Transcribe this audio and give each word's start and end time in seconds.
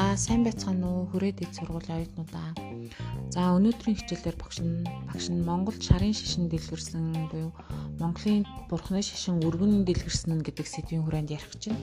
За 0.00 0.16
сайн 0.16 0.48
байцгаана 0.48 0.88
уу 0.88 1.04
хүрээд 1.12 1.44
ид 1.44 1.52
сургуулийн 1.52 2.00
оюутнуудаа. 2.00 2.56
За 3.34 3.52
өнөөдрийн 3.52 4.00
хичээлээр 4.00 4.36
багш 4.40 4.64
нь 4.64 4.80
багш 5.04 5.28
нь 5.28 5.44
Монгол 5.44 5.76
шарын 5.76 6.16
шишин 6.16 6.48
дэлгэрсэн 6.48 7.28
буюу 7.28 7.52
Монголын 8.00 8.48
бурхны 8.72 9.04
шишин 9.04 9.44
өргөн 9.44 9.84
дэлгэрсэн 9.84 10.40
гэдэг 10.40 10.66
сэдвийн 10.72 11.04
хүрээнд 11.04 11.36
ярих 11.36 11.52
чинь. 11.60 11.76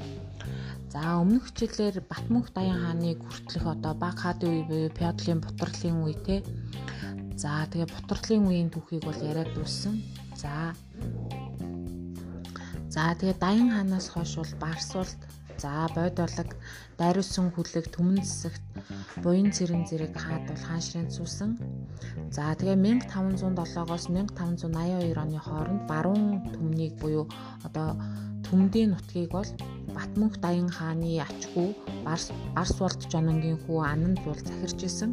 За 0.89 1.21
өмнөх 1.21 1.45
хичээлээр 1.53 2.09
Батмөнх 2.09 2.49
Даян 2.57 2.81
хааныг 2.81 3.21
хүртлэх 3.21 3.65
одоо 3.69 3.93
баг 3.93 4.17
хаадын 4.17 4.49
үе 4.49 4.63
буюу 4.65 4.89
Пёдлын 4.97 5.37
бутарлын 5.45 6.01
үе 6.01 6.17
те. 6.25 6.35
За 7.37 7.69
тэгээ 7.69 7.85
бутарлын 7.85 8.49
үеийн 8.49 8.73
түүхийг 8.73 9.05
бол 9.05 9.21
яриад 9.29 9.53
дууссан. 9.53 10.01
За 10.33 10.73
За 12.89 13.13
тэгээ 13.13 13.37
Даян 13.37 13.69
хаанаас 13.77 14.09
хойш 14.09 14.41
бол 14.41 14.53
Барсуулт 14.57 15.21
За 15.57 15.89
бод 15.95 16.15
болог 16.21 16.49
дайруулсан 17.01 17.49
хүлэг 17.53 17.89
түмэн 17.89 18.21
засагт 18.21 18.61
буян 19.25 19.49
цэрэн 19.49 19.89
зэрэг 19.89 20.13
хаад 20.13 20.45
бол 20.49 20.61
хаан 20.61 20.83
ширээн 20.85 21.09
суусан. 21.09 21.51
За 22.29 22.53
тэгээ 22.53 22.77
1507-оос 22.77 24.05
1582 24.13 25.17
оны 25.17 25.39
хооронд 25.41 25.83
баруун 25.89 26.45
түмнийг 26.53 26.93
буюу 27.01 27.25
одоо 27.65 27.97
түмдийн 28.45 28.93
нутгийг 28.93 29.33
бол 29.33 29.49
Батмөнх 29.97 30.37
Даян 30.37 30.69
хааны 30.69 31.17
ачгүй 31.25 31.73
Барс 32.05 32.29
Барсвалд 32.55 33.01
Жононгийн 33.11 33.57
хүү 33.65 33.79
Ананд 33.81 34.21
бол 34.21 34.37
захирч 34.37 34.85
исэн. 34.85 35.11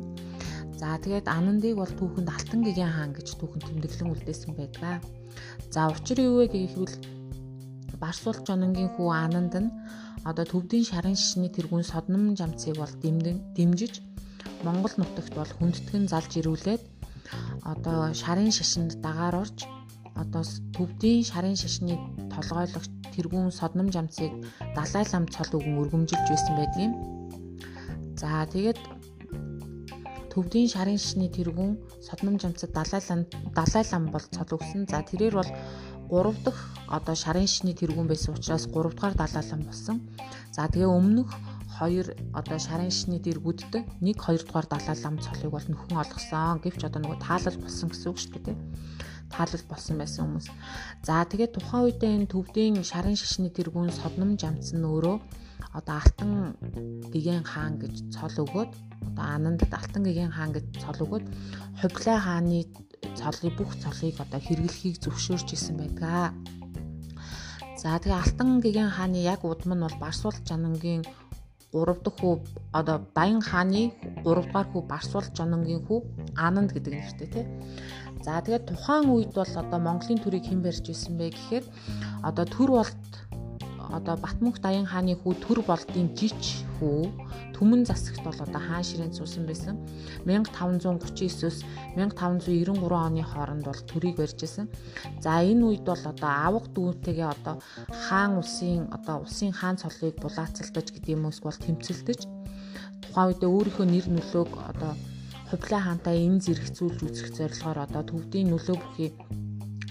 За 0.77 1.01
тэгээд 1.01 1.27
Анандыг 1.27 1.81
бол 1.81 1.89
түүхэнд 1.89 2.29
Алтан 2.29 2.61
гэгийн 2.63 2.93
хаан 2.93 3.13
гэж 3.17 3.41
түүхэн 3.41 3.63
тэмдэглэн 3.65 4.13
үлдээсэн 4.13 4.53
байдаг. 4.53 5.01
За 5.73 5.89
учир 5.89 6.21
юу 6.21 6.45
вэ 6.45 6.53
гэвэл 6.53 6.95
Барсвалд 7.97 8.45
Жононгийн 8.45 8.93
хүү 8.95 9.09
Ананд 9.09 9.55
нь 9.57 9.73
одоо 10.25 10.45
төвдийн 10.53 10.85
шарын 10.91 11.17
шишний 11.21 11.53
тэргүүн 11.53 11.85
содном 11.85 12.25
жамцыг 12.39 12.75
бол 12.81 12.93
дэмжиж 13.57 13.95
Монгол 14.65 14.95
нутагт 14.97 15.35
бол 15.37 15.51
хүндэтгэн 15.59 16.09
залж 16.09 16.33
ирүүлээд 16.41 16.83
одоо 17.73 18.13
шарын 18.21 18.51
шишинд 18.57 18.93
дагаар 19.05 19.37
орж 19.45 19.59
одоо 20.17 20.43
төвдийн 20.77 21.23
шарын 21.31 21.57
шишний 21.63 21.99
толгойлогч 22.33 22.91
тэргүүн 23.15 23.51
содном 23.59 23.89
жамцыг 23.95 24.33
далай 24.77 25.05
лам 25.13 25.25
цол 25.35 25.51
өгөн 25.59 25.81
өргөмжилж 25.83 26.27
байсан 26.31 26.55
байдгийн. 26.59 26.93
За 28.21 28.47
тэгээд 28.55 28.79
төвдийн 30.33 30.69
шарын 30.75 30.99
шишний 30.99 31.31
тэргүүн 31.37 31.73
содном 32.07 32.37
жамцад 32.43 32.71
далай 32.79 33.03
лам 33.09 33.21
далай 33.59 33.85
лам 33.91 34.05
бол 34.15 34.27
цол 34.35 34.51
өгсөн. 34.57 34.83
За 34.91 35.03
тэрээр 35.03 35.35
бол 35.39 35.51
3 36.15 36.47
дахь 36.47 36.63
одоо 36.87 37.15
шарын 37.19 37.51
шишний 37.51 37.75
тэргүүн 37.75 38.07
байсан 38.07 38.39
учраас 38.39 38.65
3 38.71 38.95
дугаар 38.95 39.15
далаалан 39.19 39.63
болсон. 39.67 39.97
За 40.55 40.71
тэгээ 40.71 40.87
өмнөх 40.87 41.31
хоёр 41.79 42.07
одоо 42.39 42.59
шарын 42.67 42.95
шишний 42.95 43.19
тэргүүдтэй 43.19 43.83
нэг 44.07 44.17
2 44.23 44.47
дугаар 44.47 44.67
далаалам 44.71 45.19
цолыг 45.19 45.51
бол 45.51 45.67
нөхөн 45.67 45.99
олгосон. 45.99 46.63
Гэвч 46.63 46.81
одоо 46.87 47.01
нөгөө 47.03 47.19
таалал 47.19 47.59
болсон 47.59 47.89
гэсэн 47.91 48.09
үг 48.15 48.19
шүү 48.23 48.41
дээ. 48.47 48.57
Таалал 49.35 49.65
болсон 49.67 49.95
байсан 49.99 50.23
хүмүүс. 50.23 50.47
За 51.03 51.27
тэгээ 51.27 51.51
тухайн 51.51 51.83
үедээ 51.91 52.13
энэ 52.15 52.31
төвдийн 52.31 52.79
шарын 52.87 53.19
шишний 53.19 53.51
тэргүүн 53.51 53.91
содном 53.91 54.39
жамц 54.39 54.71
нь 54.71 54.87
өөрөө 54.87 55.19
одоо 55.75 55.95
алтан 55.99 56.55
гэгэн 57.11 57.43
хаан 57.43 57.75
гэж 57.83 57.95
цол 58.15 58.37
өгөөд 58.47 58.71
одоо 59.11 59.27
анандад 59.37 59.73
алтан 59.75 60.03
гэгэн 60.07 60.31
хаан 60.31 60.55
гэж 60.55 60.67
цол 60.83 60.99
өгөөд 61.05 61.27
хувлаа 61.83 62.19
хааны 62.23 62.63
цолыг 63.19 63.53
бүх 63.59 63.73
цолыг 63.83 64.17
одоо 64.25 64.41
хэрэглэхийг 64.41 64.97
зөвшөөрч 65.03 65.49
исэн 65.53 65.77
байдаг. 65.79 66.33
За 67.81 68.01
тэгээ 68.01 68.17
Алтан 68.17 68.65
гэгэн 68.65 68.91
хааны 68.97 69.21
яг 69.21 69.45
удам 69.45 69.77
нь 69.77 69.85
бол 69.85 69.97
Барсуул 70.01 70.39
Жанангийн 70.49 71.03
3 71.75 72.01
дахь 72.05 72.19
хүү 72.23 72.35
одоо 72.73 72.97
Баян 73.17 73.43
хааны 73.43 73.93
3 74.25 74.25
дугаар 74.25 74.69
хүү 74.73 74.83
Барсуул 74.89 75.29
Жанангийн 75.37 75.83
хүү 75.85 75.99
Ананд 76.39 76.71
гэдэг 76.73 76.95
нэртэй 76.97 77.29
тий. 77.35 77.47
За 78.25 78.41
тэгээд 78.41 78.71
тухайн 78.71 79.05
үед 79.13 79.37
бол 79.37 79.53
одоо 79.63 79.79
Монголын 79.85 80.23
төрийг 80.23 80.49
хэн 80.49 80.65
барьж 80.65 80.87
исэн 80.89 81.21
бэ 81.21 81.35
гэхээр 81.37 81.65
одоо 82.25 82.45
төр 82.49 82.71
болт 82.79 83.05
одоо 83.99 84.17
Батмөнх 84.19 84.59
Даян 84.59 84.87
хааны 84.91 85.15
хүү 85.15 85.35
төр 85.45 85.59
болдын 85.63 86.11
жиж 86.19 86.67
хүү 86.77 87.07
түмэн 87.55 87.87
засагт 87.87 88.21
бол 88.27 88.35
одоо 88.35 88.61
хаан 88.61 88.85
ширээнд 88.85 89.15
суусан 89.15 89.47
байсан. 89.47 89.79
1539-өөс 90.27 91.59
1593 91.95 92.75
оны 93.07 93.23
хооронд 93.23 93.65
бол 93.65 93.81
төрийг 93.91 94.19
барьжсэн. 94.19 94.67
За 95.23 95.41
энэ 95.41 95.63
үед 95.63 95.85
бол 95.87 96.03
одоо 96.03 96.33
авах 96.47 96.67
дүүтэйгээ 96.75 97.29
одоо 97.31 97.57
хаан 98.09 98.43
улсын 98.43 98.91
одоо 98.91 99.23
улсын 99.23 99.53
хаан 99.55 99.79
цолыг 99.79 100.19
булаацалдаж 100.19 100.87
гэдэг 100.91 101.15
юм 101.15 101.31
бол 101.31 101.59
тэмцэлдэж 101.65 102.21
тухайн 103.03 103.29
үедээ 103.31 103.51
өөрийнхөө 103.55 103.87
нэр 103.87 104.07
нөлөөг 104.11 104.53
одоо 104.71 104.93
хувлаа 105.51 105.83
хаантай 105.87 106.17
энэ 106.27 106.43
зэрэгцүүлж 106.45 106.99
үзэх 107.07 107.29
зорилгоор 107.37 107.79
одоо 107.87 108.03
төвдийн 108.11 108.51
нөлөө 108.51 108.77
бүхий 108.81 109.11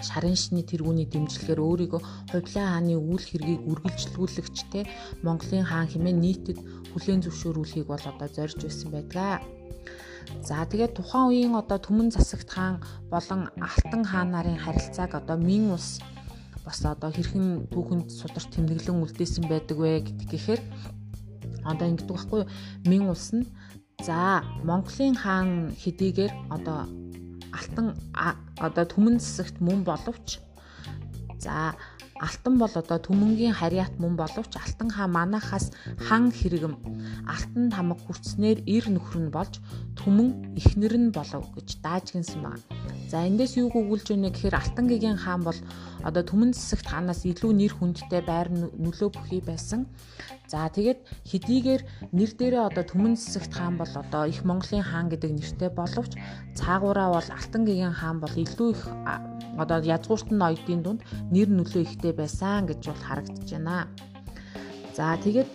шарын 0.02 0.34
шний 0.34 0.64
тэргүүний 0.66 1.06
дэмжлэгээр 1.06 1.60
өөрийгөө 1.60 2.00
хувлаа 2.32 2.66
хааны 2.72 2.98
үйл 2.98 3.22
хэргийг 3.22 3.62
үргэлжлүүлэгчтэй 3.70 4.84
Монголын 5.22 5.68
хаан 5.68 5.86
хэмээн 5.90 6.18
нийтэд 6.18 6.58
хүлээн 6.90 7.22
зөвшөөрүүлэхийг 7.22 7.86
бол 7.86 8.02
одоо 8.02 8.28
зорж 8.32 8.58
байсан 8.58 8.90
байдаг. 8.90 9.42
За 10.42 10.64
тэгээд 10.64 10.96
тухайн 10.96 11.28
үеийн 11.28 11.54
одоо 11.54 11.78
Түмэн 11.78 12.08
засагт 12.10 12.48
хаан 12.48 12.80
болон 13.12 13.52
Алтан 13.60 14.02
хаан 14.04 14.32
нарын 14.32 14.58
харилцааг 14.58 15.12
одоо 15.20 15.36
Мин 15.36 15.76
ус 15.76 16.00
бас 16.64 16.80
одоо 16.84 17.12
хэрхэн 17.12 17.68
түүхэнд 17.68 18.08
сударч 18.08 18.48
тэмдэглэн 18.52 19.04
үлдээсэн 19.04 19.44
байдаг 19.48 19.76
вэ 19.76 20.00
гэдэг 20.00 20.28
гэхээр 20.32 20.62
одоо 21.68 21.86
ингэдэг 21.92 22.16
байхгүй 22.16 22.42
Мин 22.88 23.04
ус 23.12 23.36
нь 23.36 23.44
за 24.00 24.42
Монголын 24.64 25.16
хаан 25.16 25.76
хэдийгээр 25.76 26.32
одоо 26.56 26.88
алтан 27.56 27.86
одоо 28.66 28.84
түмэн 28.84 29.16
засагт 29.22 29.56
мөн 29.66 29.80
боловч 29.88 30.38
за 31.44 31.74
алтан 32.20 32.58
бол 32.58 32.70
одоо 32.70 32.98
түмэнгийн 32.98 33.54
харьяат 33.58 33.98
мөн 33.98 34.14
боловч 34.16 34.52
алтан 34.56 34.88
хаа 34.90 35.08
манахаас 35.10 35.66
хан 36.06 36.30
хэрэгэм 36.38 36.74
алтан 37.34 37.64
тамга 37.74 37.98
хүртснээр 37.98 38.58
ир 38.76 38.84
нөхөр 38.94 39.18
нь 39.24 39.34
болж 39.34 39.58
түмэн 39.98 40.54
ихнэр 40.60 40.94
нь 40.98 41.10
болов 41.10 41.44
гэж 41.54 41.68
дааж 41.82 42.14
гинсэн 42.14 42.40
байна. 42.42 42.62
За 43.10 43.26
эндээс 43.26 43.58
юу 43.58 43.68
гуглж 43.74 44.14
өгнө 44.14 44.30
гэхээр 44.30 44.54
алтан 44.54 44.86
гэгийн 44.86 45.18
хаан 45.18 45.42
бол 45.42 45.58
одоо 46.06 46.22
түмэн 46.22 46.54
засагт 46.54 46.86
хаанаас 46.86 47.26
илүү 47.26 47.50
нэр 47.50 47.72
хүндтэй 47.74 48.22
байр 48.22 48.48
нөлөө 48.84 49.10
бүхий 49.10 49.42
байсан. 49.42 49.90
За 50.44 50.68
тэгээд 50.68 51.00
хэдийгээр 51.24 51.82
нэр 52.12 52.30
дээрээ 52.36 52.68
одоо 52.68 52.84
Түмэн 52.84 53.16
Цэцэгт 53.16 53.52
хаан 53.56 53.80
бол 53.80 53.88
одоо 53.88 54.28
их 54.28 54.44
Монголын 54.44 54.84
хаан 54.84 55.08
гэдэг 55.08 55.30
нэртэй 55.32 55.70
боловч 55.72 56.12
цаагаараа 56.52 57.08
бол 57.16 57.28
Алтан 57.32 57.62
гэгийн 57.64 57.96
хаан 57.96 58.20
бол 58.20 58.34
илүү 58.36 58.68
их 58.76 58.82
одоо 59.56 59.78
язгууртан 59.80 60.36
ноёдын 60.36 60.80
дунд 60.84 61.00
нэр 61.32 61.48
нөлөө 61.48 61.82
ихтэй 61.88 62.12
байсан 62.12 62.68
гэж 62.68 62.80
бол 62.84 63.02
харагдаж 63.08 63.48
байна. 63.48 63.88
За 64.92 65.16
тэгээд 65.24 65.48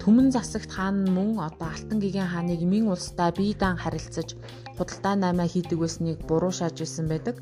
Түмэн 0.00 0.28
засагт 0.32 0.70
хаан 0.72 1.08
мөн 1.16 1.40
одоо 1.48 1.68
Алтан 1.72 1.98
гэгийн 2.00 2.28
хааныг 2.28 2.60
Мин 2.64 2.88
улстай 2.92 3.32
бие 3.36 3.56
даан 3.56 3.76
харилцаж 3.80 4.36
худалдаа 4.76 5.14
наймаа 5.16 5.48
хийдэг 5.48 5.78
байсныг 5.80 6.18
буруу 6.28 6.52
шааж 6.52 6.80
исэн 6.80 7.06
байдаг. 7.08 7.36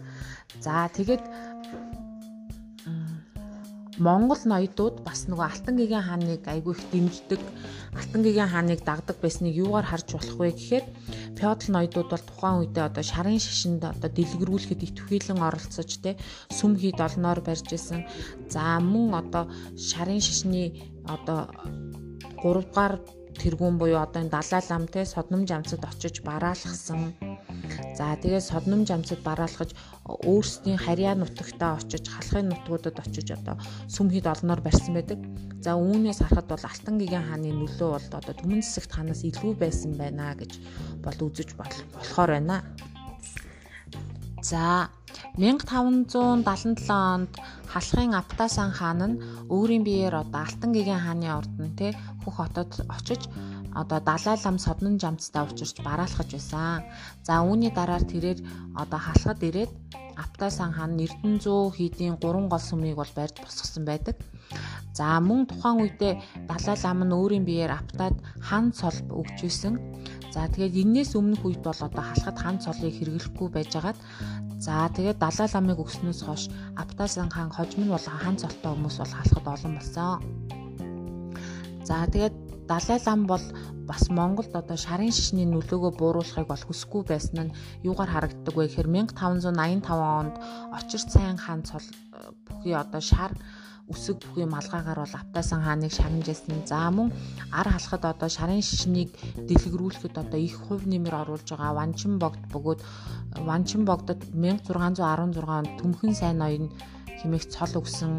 За 0.59 0.91
тэгээд 0.91 1.23
Монгол 3.99 4.39
ноёдууд 4.47 5.03
бас 5.03 5.27
нөгөө 5.27 5.47
Алтан 5.51 5.75
гэгийн 5.75 6.07
хааныг 6.07 6.47
айгүй 6.47 6.75
их 6.79 6.83
дэмждэг, 6.95 7.43
Алтан 7.99 8.21
гэгийн 8.23 8.51
хааныг 8.51 8.81
дагдаг 8.87 9.19
байсныг 9.19 9.59
юугаар 9.59 9.87
харж 9.91 10.15
болох 10.15 10.39
вэ 10.39 10.55
гэхээр 10.55 10.87
феодал 11.35 11.71
ноёдууд 11.75 12.09
бол 12.11 12.25
тухайн 12.31 12.57
үедээ 12.63 12.85
одоо 12.87 13.03
шарын 13.03 13.43
шишинд 13.43 13.83
одоо 13.83 14.11
дэлгэрүүлэхэд 14.15 14.87
итвхийлэн 14.87 15.43
оролцож 15.43 15.91
те 15.99 16.15
сүм 16.55 16.79
хийд 16.79 17.03
олноор 17.03 17.43
барьж 17.43 17.69
исэн. 17.75 18.07
За 18.47 18.79
мөн 18.79 19.19
одоо 19.19 19.45
шарын 19.75 20.23
шишний 20.23 20.95
одоо 21.11 21.51
3 22.39 22.71
дугаар 22.71 22.95
тэргүүн 23.35 23.77
буюу 23.83 23.99
одоо 23.99 24.23
энэ 24.23 24.35
далай 24.35 24.63
лам 24.71 24.85
те 24.87 25.03
содном 25.03 25.43
жамцад 25.43 25.83
очиж 25.91 26.23
бараалхсан 26.23 27.28
За 27.99 28.15
тэгээд 28.15 28.47
содном 28.47 28.87
жамцад 28.87 29.27
бараалхаж 29.27 29.75
өөрсдийн 30.07 30.79
харьяа 30.79 31.19
нутагтаа 31.19 31.83
очиж 31.83 32.07
халахын 32.07 32.47
нутгуудад 32.55 32.95
очиж 33.03 33.35
одоо 33.35 33.59
сүм 33.91 34.07
хід 34.15 34.31
олноор 34.31 34.63
барьсан 34.63 34.95
байдаг. 34.95 35.19
За 35.59 35.75
үүнээс 35.75 36.23
харахад 36.23 36.47
бол 36.47 36.63
Алтан 36.63 36.95
гэгийн 37.03 37.27
хааны 37.27 37.51
нөлөө 37.51 37.91
бол 37.99 38.09
одоо 38.15 38.35
Түмэн 38.39 38.63
засагт 38.63 38.95
ханаас 38.95 39.27
илүү 39.27 39.53
байсан 39.59 39.99
байна 39.99 40.31
гэж 40.39 40.53
бол 41.03 41.19
үзэж 41.27 41.59
болохоор 41.59 42.31
байна. 42.39 42.63
За 44.47 44.95
1577 45.35 46.87
онд 46.95 47.33
халахын 47.67 48.15
Аптасан 48.15 48.71
хаан 48.79 49.03
нь 49.11 49.21
өөрийн 49.51 49.83
биеэр 49.83 50.23
одоо 50.23 50.41
Алтан 50.47 50.71
гэгийн 50.71 51.03
хааны 51.03 51.29
ордон 51.35 51.75
те 51.75 51.99
хөх 52.23 52.39
хотод 52.39 52.71
очиж 52.87 53.27
одоо 53.75 54.01
далай 54.01 54.37
лам 54.45 54.57
соднон 54.59 54.99
жамцтай 54.99 55.43
учирч 55.45 55.77
бараалхаж 55.83 56.29
байсан. 56.33 56.85
За 57.27 57.43
үүний 57.43 57.73
дараар 57.75 58.05
тэрээр 58.05 58.39
одоо 58.77 58.99
халахад 58.99 59.43
ирээд 59.43 59.73
Аптасан 60.19 60.75
хаан 60.75 60.99
Эрдэнэ 60.99 61.39
100 61.39 61.77
хийдийн 61.79 62.17
3 62.19 62.51
гол 62.51 62.59
сүмийг 62.59 62.97
бол 62.99 63.13
барьж 63.15 63.37
босгосон 63.39 63.85
байдаг. 63.87 64.17
За 64.99 65.21
мөн 65.23 65.47
тухайн 65.47 65.79
үедээ 65.79 66.15
Далай 66.51 66.77
лам 66.83 67.01
нь 67.07 67.15
өөрийн 67.15 67.45
биеэр 67.47 67.73
автаад 67.79 68.17
хан 68.43 68.75
цол 68.75 68.99
өгч 69.21 69.39
байсан. 69.47 69.75
За 70.35 70.51
тэгээд 70.51 70.75
энээс 70.83 71.15
өмнөх 71.15 71.43
үед 71.47 71.63
бол 71.63 71.81
одоо 71.87 72.03
халахад 72.03 72.39
хан 72.43 72.57
цолыг 72.59 72.95
хэрэглэхгүй 72.99 73.49
байжгаад 73.55 73.99
за 74.59 74.91
тэгээд 74.91 75.23
Далай 75.23 75.49
ламыг 75.55 75.79
өгснөөс 75.85 76.21
хойш 76.27 76.43
Аптасан 76.83 77.31
хаан 77.31 77.55
хожим 77.55 77.87
нь 77.87 77.93
бол 77.95 78.03
хан 78.03 78.37
цолтой 78.43 78.75
хүмүүс 78.75 78.97
бол 78.99 79.15
халахад 79.15 79.47
олон 79.55 79.73
болсон. 79.79 80.19
За 81.87 82.05
тэгээд 82.11 82.48
Далай 82.69 83.01
лам 83.07 83.27
бол 83.27 83.45
бас 83.89 84.09
Монголд 84.13 84.53
одоо 84.53 84.77
шарын 84.77 85.13
шишний 85.13 85.49
нөлөөгөө 85.49 85.93
бууруулахыг 85.97 86.47
бол 86.49 86.65
хүсэхгүй 86.69 87.03
байсан 87.09 87.49
нь 87.49 87.55
юугаар 87.89 88.11
харагддаг 88.13 88.55
вэ 88.57 88.69
гэхээр 88.69 88.89
1585 88.93 89.89
онд 90.21 90.35
очир 90.77 91.03
цайн 91.13 91.39
хаан 91.41 91.63
цол 91.65 91.87
бүхий 92.47 92.77
одоо 92.77 93.01
шар 93.01 93.33
үсэг 93.89 94.21
бүхий 94.21 94.45
малгайгаар 94.45 95.01
бол 95.01 95.15
Автасан 95.17 95.65
хааныг 95.65 95.93
шарамжсэн. 95.97 96.69
За 96.69 96.93
мөн 96.93 97.09
ар 97.61 97.69
халахад 97.73 98.05
одоо 98.05 98.29
шарын 98.29 98.61
шишнийг 98.61 99.11
дэлгэрүүлэхэд 99.49 100.15
одоо 100.23 100.41
их 100.49 100.57
хувь 100.61 100.85
нэмэр 100.85 101.15
оруулж 101.25 101.49
байгаа 101.49 101.73
Ванчин 101.73 102.21
богд 102.21 102.43
бөгөөд 102.53 102.81
Ванчин 103.49 103.83
богдод 103.89 104.21
1616 104.37 105.41
онд 105.41 105.71
Төмхөн 105.81 106.13
сайн 106.13 106.37
ноён 106.45 106.69
хэмээх 107.19 107.49
цол 107.49 107.81
өгсөн. 107.81 108.13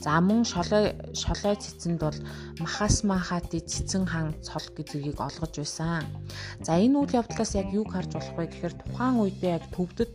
За 0.00 0.16
мөн 0.20 0.48
шолой 0.48 0.96
шолой 1.12 1.56
цэцэнд 1.60 2.00
бол 2.00 2.18
Махас 2.62 3.04
Махати 3.04 3.60
цэцэн 3.60 4.08
хаан 4.08 4.32
цол 4.40 4.64
гэдгийг 4.76 5.20
олгож 5.20 5.54
байсан. 5.60 6.08
За 6.64 6.80
энэ 6.80 6.96
үйл 6.96 7.18
явдлаас 7.20 7.52
яг 7.60 7.68
юу 7.68 7.84
харж 7.84 8.16
болох 8.16 8.34
вэ 8.36 8.44
гэхээр 8.48 8.74
тухайн 8.80 9.20
үедээ 9.20 9.52
яг 9.60 9.64
төвдөд 9.76 10.10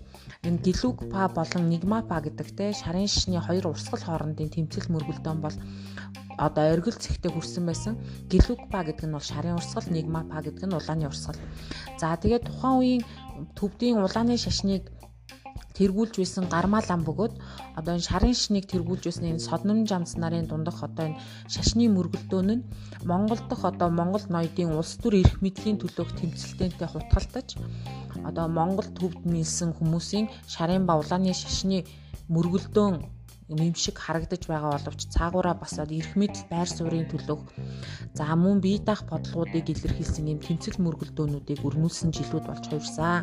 энэ 0.47 0.61
Гилүкпа 0.65 1.29
болон 1.37 1.63
Нигмапа 1.69 2.17
гэдэг 2.25 2.47
те 2.57 2.73
шарын 2.73 3.05
шишний 3.05 3.37
хоёр 3.37 3.69
урсгал 3.69 4.01
хоорондын 4.01 4.49
тэмцэл 4.49 4.89
мөргөлдөөн 4.89 5.39
бол 5.45 5.57
одоо 6.37 6.65
оргил 6.73 6.97
цэгтээ 6.97 7.31
хүрсэн 7.31 7.63
байсан. 7.69 7.93
Гилүкпа 8.31 8.89
гэдэг 8.89 9.05
нь 9.07 9.15
бол 9.15 9.29
шарын 9.29 9.57
урсгал, 9.59 9.87
Нигмапа 9.93 10.41
гэдэг 10.41 10.65
нь 10.65 10.75
улааны 10.75 11.07
урсгал. 11.07 11.39
За 12.01 12.17
тэгээд 12.17 12.49
тухайн 12.49 12.75
үеийн 12.81 13.03
төвдийн 13.55 14.01
улааны 14.01 14.35
шашныг 14.37 14.91
тэргүүлж 15.77 16.13
байсан 16.21 16.45
гармаа 16.53 16.83
лам 16.89 17.01
бөгөөд 17.07 17.33
одоо 17.79 17.93
энэ 17.95 18.07
шарын 18.09 18.35
шишнийг 18.37 18.65
тэргүүлж 18.71 19.03
байсан 19.05 19.25
энэ 19.31 19.45
содном 19.47 19.79
жамс 19.89 20.11
нарын 20.21 20.47
дундах 20.47 20.79
одоо 20.87 21.05
энэ 21.09 21.19
шашны 21.53 21.85
мөргөлдөөн 21.95 22.49
нь 22.55 22.65
Монгол 23.09 23.41
дахь 23.49 23.65
одоо 23.71 23.89
Монгол 23.99 24.25
ноёдын 24.35 24.75
улс 24.79 24.93
төр 25.01 25.13
эрх 25.21 25.35
мэдлийн 25.43 25.77
төлөөх 25.79 26.11
тэмцэлтэнтэй 26.19 26.89
хутгалтаж 26.91 27.47
одоо 28.29 28.45
Монгол 28.57 28.89
төвд 28.97 29.21
нийлсэн 29.33 29.69
хүмүүсийн 29.77 30.25
шарын 30.53 30.83
ба 30.87 30.93
улааны 31.01 31.33
шашны 31.43 31.77
мөргөлдөөн 32.33 32.95
юм 33.49 33.75
шиг 33.77 33.97
харагдаж 34.01 34.43
байгаа 34.49 34.71
боловч 34.73 35.01
цаагаараа 35.15 35.55
басаад 35.61 35.91
эрх 35.99 36.11
мэдэл 36.17 36.49
байр 36.49 36.69
суурийн 36.71 37.07
төлөөх 37.09 37.43
за 38.17 38.23
мөн 38.43 38.57
бие 38.65 38.79
даах 38.87 39.05
бодлогуудыг 39.11 39.65
илэрхийлсэн 39.69 40.25
юм 40.33 40.39
тэмцэл 40.41 40.81
мөргөлдөөнүүдийг 40.81 41.61
өрнүүлсэн 41.67 42.09
жилүүд 42.17 42.45
болж 42.47 42.65
хувирсан. 42.65 43.21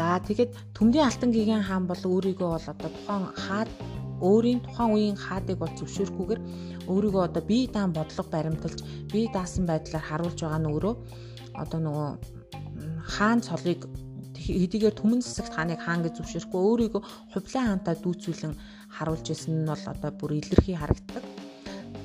За 0.00 0.16
тэгэд 0.16 0.56
Төмдийн 0.72 1.04
Алтан 1.04 1.28
гигийн 1.28 1.60
хаан 1.60 1.84
бол 1.84 2.00
өөрийгөө 2.12 2.48
бол 2.56 2.66
одоо 2.72 2.88
тухайн 2.96 3.24
хаад 3.44 3.70
өөрийн 4.24 4.60
тухайн 4.64 4.90
үеийн 4.96 5.18
хаадыг 5.20 5.60
бол 5.60 5.72
зөвшөөрөхгүйгээр 5.76 6.40
өөрийгөө 6.88 7.22
одоо 7.28 7.42
бие 7.44 7.68
даан 7.68 7.92
бодлого 7.92 8.32
баримталж 8.32 8.80
бие 9.12 9.28
даасан 9.36 9.64
байдлаар 9.68 10.04
харуулж 10.08 10.38
байгаа 10.40 10.60
нь 10.64 10.70
өөрөө 10.72 10.94
одоо 11.62 11.80
нөгөө 11.84 12.10
хаан 13.14 13.38
цолыг 13.44 13.80
хэдийгээр 14.40 14.96
түмэн 14.96 15.20
засагт 15.20 15.52
хааныг 15.52 15.80
хаан 15.84 16.00
гэж 16.00 16.14
зөвшөөрөхгүй 16.16 16.60
өөрийгөө 16.64 17.02
хувлаа 17.32 17.64
хаантаа 17.68 17.94
дүүцүүлэн 18.00 18.54
харуулж 18.96 19.26
исэн 19.28 19.52
нь 19.52 19.68
бол 19.68 19.84
одоо 19.92 20.10
бүр 20.16 20.32
илэрхий 20.40 20.76
харагддаг. 20.80 21.24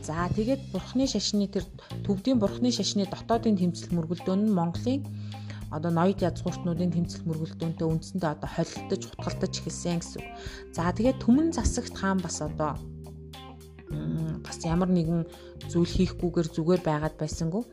За 0.07 0.27
тэгээд 0.35 0.61
бурхны 0.75 1.07
шашны 1.07 1.47
тэр 1.47 1.63
төвдийн 2.03 2.43
бурхны 2.43 2.69
шашны 2.75 3.07
дотоодын 3.07 3.55
тэмцэл 3.55 3.95
мөргөлдөөн 3.95 4.41
нь 4.43 4.55
Монголын 4.59 5.01
одоо 5.75 5.91
ноёд 5.91 6.19
язгууртнуудын 6.23 6.95
тэмцэл 6.95 7.27
мөргөлдөөнтэй 7.27 7.87
үндсэндээ 7.87 8.31
одоо 8.31 8.49
холилдож 8.55 9.01
утгалтаж 9.11 9.53
эхэлсэн 9.59 9.99
гэсэн. 9.99 10.23
За 10.71 10.89
тэгээд 10.95 11.19
түмэн 11.19 11.51
засагт 11.51 11.93
хаан 11.99 12.19
бас 12.23 12.39
одоо 12.39 12.79
бас 14.45 14.57
ямар 14.65 14.89
нэгэн 14.89 15.27
зүйл 15.69 15.91
хийхгүйгээр 15.91 16.47
зүгээр 16.55 16.81
байгаад 16.85 17.15
байсангүй. 17.19 17.63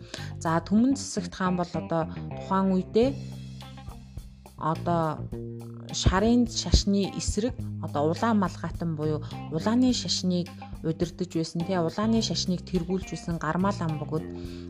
За 0.43 0.61
түмэн 0.61 0.99
засагт 0.99 1.33
хаан 1.35 1.57
бол 1.57 1.73
одоо 1.73 2.03
тухайн 2.37 2.75
үедээ 2.75 3.09
одоо 4.63 5.19
шарын 5.93 6.47
шашны 6.47 7.11
эсрэг 7.19 7.55
одоо 7.83 8.11
улаан 8.11 8.39
малгайтан 8.39 8.97
буюу 8.97 9.21
улааны 9.51 9.93
шашныг 9.93 10.49
удирдах 10.83 11.29
байсан 11.35 11.61
тий 11.67 11.77
улааны 11.77 12.23
шашныг 12.23 12.61
тэргүүлж 12.71 13.09
байсан 13.11 13.37
гармал 13.39 13.77
ам 13.81 13.99
бөгөөд 14.01 14.25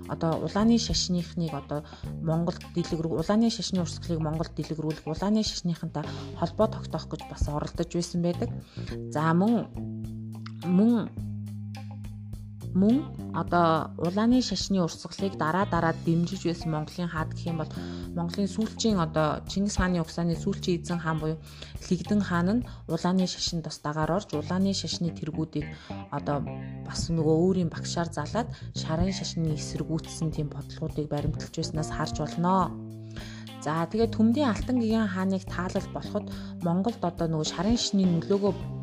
одоо 0.08 0.32
улааны 0.44 0.78
шашныхныг 0.78 1.52
одоо 1.54 1.84
Монголд 2.22 2.64
дэлгэрүү 2.74 3.20
улааны 3.20 3.50
шашны 3.50 3.80
урсгалыг 3.80 4.20
Монголд 4.20 4.54
дэлгэрүүлэх 4.56 5.06
улааны 5.06 5.42
шашныхантай 5.44 6.04
холбоо 6.40 6.66
тогтоох 6.66 7.06
гэж 7.12 7.22
бас 7.30 7.48
оролдож 7.48 7.90
байсан 7.92 8.20
байдаг. 8.22 8.50
За 9.14 9.32
мөн 9.32 9.68
мөн 10.64 11.08
мөн 12.74 12.96
одоо 13.36 13.92
улааны 14.00 14.40
шашны 14.40 14.80
урсгалыг 14.80 15.36
дараа 15.36 15.66
дараа 15.68 15.94
дэмжиж 16.06 16.42
байсан 16.48 16.70
Монголын 16.72 17.12
хаад 17.12 17.30
гэх 17.36 17.52
юм 17.52 17.58
бол 17.60 17.72
Монголын 18.16 18.48
сүүлчийн 18.48 18.98
одоо 19.06 19.44
Чингис 19.50 19.76
хааны 19.76 20.00
угсааны 20.00 20.36
сүүлчийн 20.36 20.80
эзэн 20.80 21.00
хаан 21.04 21.18
буюу 21.20 21.38
Лэгдэн 21.88 22.20
хаан 22.24 22.48
нь 22.56 22.66
улааны 22.88 23.26
шашинд 23.28 23.64
бас 23.64 23.78
дагаар 23.84 24.10
орж 24.16 24.28
улааны 24.32 24.72
шашны 24.72 25.12
тэргүүдийг 25.12 25.66
одоо 26.16 26.40
бас 26.88 27.12
нөгөө 27.12 27.36
өөрийн 27.44 27.70
багшаар 27.72 28.08
залаад 28.08 28.48
шарын 28.80 29.12
шашны 29.12 29.52
эсэргүүцсэн 29.58 30.28
тийм 30.32 30.48
бодлогуудыг 30.48 31.06
баримталж 31.12 31.54
байснаас 31.56 31.90
харж 31.92 32.16
болно. 32.24 32.72
За 33.64 33.86
тэгээд 33.86 34.16
Төмдийн 34.16 34.50
Алтан 34.50 34.80
гигийн 34.82 35.06
хааныг 35.06 35.44
таалал 35.46 35.88
болоход 35.94 36.26
Монголд 36.66 37.02
одоо 37.04 37.26
нөгөө 37.30 37.48
шарын 37.52 37.78
шашны 37.78 38.02
нөлөөгөө 38.08 38.81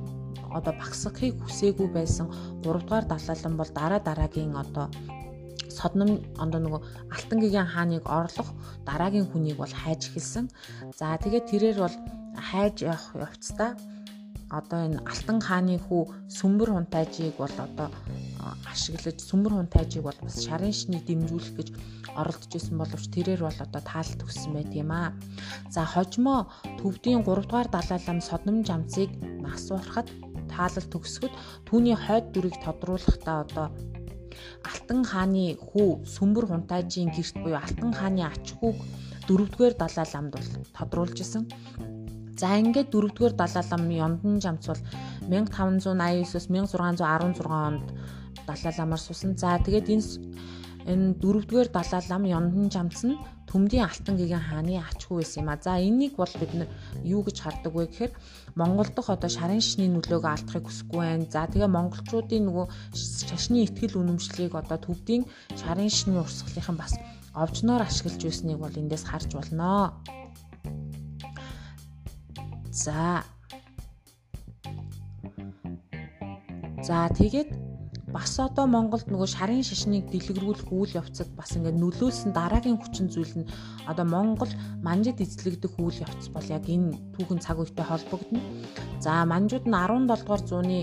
одоо 0.58 0.74
багсахыг 0.82 1.34
хүсээгүй 1.44 1.90
байсан 1.98 2.28
3 2.64 2.64
дугаар 2.64 3.06
далаалан 3.10 3.56
бол 3.58 3.72
дараа 3.80 4.02
дараагийн 4.04 4.54
одоо 4.64 4.88
содном 5.80 6.12
ондоо 6.44 6.60
нөгөө 6.62 6.82
алтан 7.16 7.38
гэгийн 7.42 7.70
хааныг 7.74 8.06
орлох 8.20 8.50
дараагийн 8.90 9.28
хүнийг 9.30 9.58
бол 9.60 9.74
хайж 9.82 10.02
эхэлсэн. 10.10 10.46
За 11.00 11.18
тэгээд 11.24 11.46
тэрээр 11.52 11.78
бол 11.86 11.96
хайж 12.50 12.76
явах 12.84 13.06
явцдаа 13.28 13.72
одоо 14.50 14.80
энэ 14.88 15.00
алтан 15.12 15.38
хааны 15.48 15.78
хүү 15.86 16.04
сүмбэр 16.38 16.70
хунтайжийг 16.74 17.36
бол 17.38 17.56
одоо 17.68 17.88
ашиглаж 18.72 19.18
сүмбэр 19.22 19.54
хунтайжийг 19.56 20.04
бол 20.06 20.20
бас 20.26 20.36
шарын 20.46 20.74
шний 20.74 21.02
дэмжүүлэх 21.06 21.54
гэж 21.58 21.70
оролдож 22.20 22.52
исэн 22.58 22.76
боловч 22.82 23.06
тэрээр 23.14 23.42
бол 23.46 23.60
одоо 23.66 23.82
таалт 23.86 24.18
төгссөн 24.18 24.54
байт 24.58 24.74
юм 24.74 24.90
аа. 24.92 25.14
За 25.70 25.86
хожимо 25.86 26.50
төвдийн 26.82 27.22
3 27.22 27.46
дугаар 27.46 27.70
далайлам 27.70 28.20
содном 28.26 28.66
жамцыг 28.66 29.10
насуурахад 29.46 30.10
таалал 30.60 30.88
төгсгөд 30.92 31.34
түүний 31.68 31.96
хойд 31.96 32.26
дүрийг 32.36 32.56
тодруулахдаа 32.66 33.38
одоо 33.48 33.68
Алтан 34.70 35.02
хааны 35.12 35.46
хүү 35.68 35.90
Сүмбэр 36.16 36.46
хунтайжийн 36.52 37.10
герт 37.16 37.36
буюу 37.44 37.60
Алтан 37.64 37.92
хааны 38.00 38.24
ач 38.28 38.46
хүүг 38.60 38.78
дөрөвдүгээр 39.28 39.76
далай 39.80 40.08
ламд 40.14 40.32
бол 40.36 40.50
тодруулж 40.78 41.18
исэн. 41.24 41.44
За 42.40 42.56
ингээд 42.62 42.92
дөрөвдүгээр 42.92 43.36
далай 43.40 43.64
лам 43.72 43.84
Ёндан 44.06 44.36
жамц 44.44 44.64
бол 44.72 44.82
1589-с 45.32 46.46
1616 46.50 47.46
онд 47.68 47.86
далай 48.48 48.74
ламаар 48.78 49.02
сусан. 49.04 49.32
За 49.42 49.60
тэгээд 49.66 49.88
энэ 49.94 50.08
энэ 50.88 51.20
дөрөвдүгээр 51.20 51.70
далай 51.76 52.02
лам 52.08 52.24
Ёндан 52.24 52.68
жамц 52.72 53.04
нь 53.04 53.20
Төмдийн 53.50 53.90
Алтан 53.90 54.16
гэгийн 54.16 54.46
хааны 54.46 54.78
ачгүй 54.78 55.26
байсан 55.26 55.42
юм 55.44 55.50
а. 55.50 55.58
За 55.58 55.82
энийг 55.82 56.16
бол 56.16 56.30
бид 56.40 56.54
юу 57.04 57.26
гэж 57.26 57.38
хардаг 57.42 57.74
вэ 57.74 57.90
гэхээр 57.90 58.14
Монгол 58.56 58.90
дахь 58.94 59.10
одоо 59.10 59.30
шарын 59.30 59.60
шишний 59.60 59.90
нөлөөгөө 59.90 60.32
алдахыг 60.32 60.70
хүсэхгүй 60.70 61.02
байна. 61.02 61.26
За 61.34 61.50
тэгээ 61.50 61.68
монголчуудын 61.68 62.46
нөгөө 62.46 62.66
шашны 62.94 63.66
ихтгэл 63.66 63.98
үнэмшлийг 63.98 64.54
одоо 64.54 64.78
төвдийн 64.78 65.26
шарын 65.58 65.90
шишний 65.90 66.22
урсгалынхан 66.22 66.78
бас 66.78 66.94
овжноор 67.34 67.82
ашиглаж 67.84 68.22
байсныг 68.22 68.58
бол 68.62 68.76
эндээс 68.78 69.04
харж 69.10 69.34
болно. 69.34 69.98
За. 72.70 73.26
За 76.86 77.10
тэгээд 77.18 77.69
бас 78.14 78.40
одоо 78.42 78.66
Монголд 78.66 79.06
нөгөө 79.14 79.30
шарын 79.30 79.62
шашныг 79.62 80.10
дэлгэрүүлэх 80.10 80.74
үйл 80.74 80.98
явцад 80.98 81.30
бас 81.38 81.54
ингээд 81.54 81.78
нөлөөлсөн 81.78 82.34
дараагийн 82.34 82.82
хүчин 82.82 83.08
зүйл 83.14 83.46
нь 83.46 83.50
одоо 83.86 84.06
Монгол 84.06 84.50
манжид 84.82 85.22
эзлэгдэх 85.22 85.78
үйл 85.78 86.02
явц 86.02 86.26
бол 86.34 86.48
яг 86.50 86.66
энэ 86.66 86.98
түүхэн 87.14 87.40
цаг 87.46 87.62
үетэй 87.62 87.86
холбогдно. 87.86 88.42
За 89.04 89.22
манжууд 89.30 89.70
нь 89.70 89.78
17 89.78 90.10
дугаар 90.10 90.42
зууны 90.50 90.80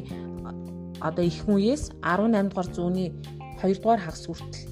одоо 1.03 1.25
их 1.27 1.43
үеэс 1.51 1.91
18 2.03 2.51
дугаар 2.51 2.69
зууны 2.71 3.05
2 3.59 3.83
дугаар 3.83 4.01
хагас 4.07 4.25
хүртэл 4.27 4.63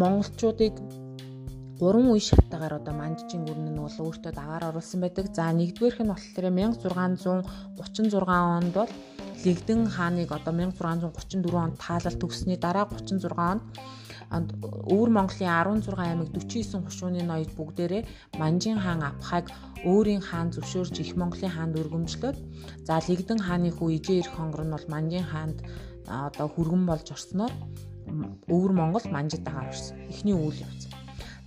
монголчуудыг 0.00 0.74
гурван 1.78 2.08
үе 2.14 2.22
шатаагаар 2.22 2.74
одоо 2.80 2.94
манжижин 2.96 3.44
гүрэн 3.44 3.68
нь 3.74 3.82
бол 3.84 3.98
өөртөө 4.06 4.32
дагаар 4.32 4.64
оруулсан 4.70 5.00
байдаг. 5.02 5.26
За 5.36 5.44
нэгдүгээрх 5.52 6.00
нь 6.02 6.12
болохоор 6.12 6.46
1636 6.50 8.58
онд 8.58 8.74
бол 8.78 8.92
Лигдэн 9.44 9.80
хааныг 9.96 10.30
одоо 10.32 10.52
1634 10.52 11.64
онд 11.64 11.76
таалал 11.84 12.16
төгссөний 12.18 12.58
дараа 12.64 12.86
36 12.88 13.28
онд 13.36 14.48
Өвөр 14.92 15.10
Монголын 15.16 15.84
16 15.84 16.00
аймаг 16.00 16.28
49 16.32 16.86
хушууны 16.86 17.22
ноёд 17.22 17.50
бүгдээрээ 17.58 18.02
Манжин 18.40 18.78
хаан 18.80 19.00
Апхаг 19.10 19.46
өөрийн 19.84 20.22
хаан 20.28 20.48
зөвшөөрж 20.54 20.96
их 21.04 21.12
Монголын 21.20 21.54
хаанд 21.56 21.78
өргөмжлөөд 21.80 22.36
за 22.86 22.94
Лигдэн 23.08 23.40
хааны 23.46 23.70
хүү 23.76 23.88
Ижээ 23.96 24.18
ирэх 24.20 24.34
хонгор 24.36 24.64
нь 24.64 24.74
бол 24.74 24.86
Манжин 24.92 25.24
хаанд 25.32 25.58
одоо 26.08 26.48
хүргэн 26.48 26.84
болж 26.88 27.06
орсноор 27.16 27.52
Өвөр 28.54 28.72
Монгол 28.72 29.06
Манжид 29.14 29.42
дагаар 29.44 29.68
орсон. 29.72 29.96
Эхний 30.12 30.36
үйл 30.36 30.58
явц. 30.66 30.82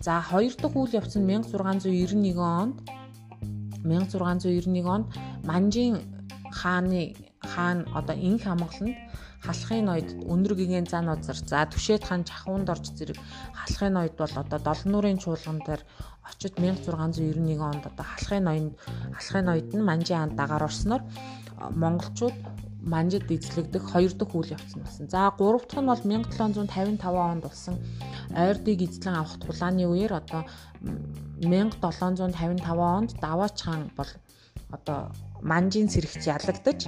За 0.06 0.22
хоёр 0.22 0.54
дахь 0.58 0.78
үйл 0.78 0.98
явц 1.00 1.14
нь 1.18 1.26
1691 1.26 2.38
онд 2.38 2.76
1691 3.86 4.86
онд 4.86 5.08
Манжин 5.50 5.94
хааны 6.52 7.14
хаан 7.42 7.86
одоо 8.00 8.16
инх 8.16 8.44
амгаланд 8.48 8.98
халахын 9.46 9.86
ноёд 9.86 10.10
өндөр 10.34 10.54
гэгээн 10.58 10.88
зан 10.90 11.10
озар 11.14 11.38
за 11.52 11.60
түшээд 11.72 12.04
хаан 12.06 12.24
чахуунд 12.30 12.68
орж 12.74 12.86
зэрэг 12.98 13.18
халахын 13.60 13.94
ноёд 13.94 14.16
бол 14.18 14.34
одоо 14.44 14.60
долон 14.68 14.90
нуурын 14.92 15.22
чуулган 15.24 15.60
дээр 15.68 15.82
очиж 16.30 16.54
1691 16.58 17.62
онд 17.72 17.84
одоо 17.90 18.06
халахын 18.10 18.44
ноёнд 18.50 18.74
халахын 19.18 19.46
ноёд 19.50 19.70
нь 19.78 19.88
манжин 19.90 20.18
хаанд 20.18 20.36
дагаар 20.40 20.64
орсноор 20.70 21.02
монголчууд 21.84 22.38
манжид 22.94 23.30
эзлэгдэх 23.36 23.84
хоёр 23.92 24.14
дахь 24.16 24.36
үйл 24.38 24.54
явц 24.58 24.72
нь 24.76 24.84
болсон. 24.86 25.06
За 25.10 25.32
гурав 25.38 25.64
дахь 25.68 25.82
нь 25.82 25.90
бол 25.92 26.02
1755 26.04 27.32
онд 27.32 27.44
болсон 27.44 27.76
ойрдыг 28.44 28.80
эзлэн 28.88 29.16
авах 29.18 29.36
тулааны 29.44 29.86
үеэр 29.92 30.14
одоо 30.22 30.42
1755 31.42 32.98
онд 32.98 33.10
Даваач 33.22 33.58
хаан 33.62 33.92
бол 33.98 34.12
одоо 34.76 35.00
манжийн 35.42 35.90
сэрэгч 35.94 36.24
ялагдаж 36.28 36.80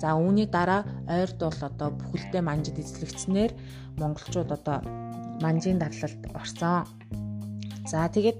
за 0.00 0.08
үүний 0.18 0.48
дараа 0.50 0.82
ойрд 1.06 1.38
бол 1.38 1.60
одоо 1.70 1.88
бүхэлдээ 1.98 2.42
манжид 2.42 2.76
эзлэгдснээр 2.82 3.52
монголчууд 4.00 4.50
одоо 4.58 4.78
манжийн 5.44 5.78
дарлалд 5.80 6.22
орсон. 6.34 6.86
За 7.90 8.00
тэгээд 8.14 8.38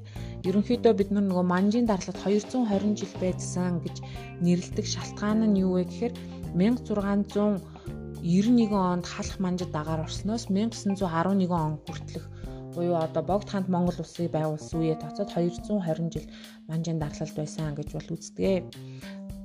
ерөнхийдөө 0.49 0.93
бид 0.99 1.11
нөгөө 1.15 1.45
манжийн 1.53 1.87
дарлалд 1.87 2.19
220 2.27 2.99
жил 3.01 3.15
байдсан 3.23 3.73
гэж 3.85 3.97
нэрлэдэг 4.45 4.87
шалтгаан 4.87 5.41
нь 5.51 5.61
юу 5.65 5.73
вэ 5.79 5.83
гэхээр 5.87 6.15
1691 6.59 8.75
онд 8.93 9.07
халах 9.13 9.39
манжид 9.45 9.71
дагаар 9.75 10.01
орсноос 10.07 10.45
1911 10.51 11.51
он 11.51 11.73
хүртэлх 11.85 12.27
буюу 12.75 12.97
одоо 12.97 13.23
богд 13.23 13.49
хаант 13.51 13.69
Монгол 13.69 13.99
улсыг 14.01 14.33
байгуулсан 14.33 14.79
үеэ 14.81 14.97
тоцоод 15.01 15.31
220 15.33 16.13
жил 16.15 16.27
манжийн 16.69 16.99
дарлалд 17.01 17.37
байсан 17.37 17.75
гэж 17.77 17.89
бол 17.93 18.09
үздэг. 18.15 18.63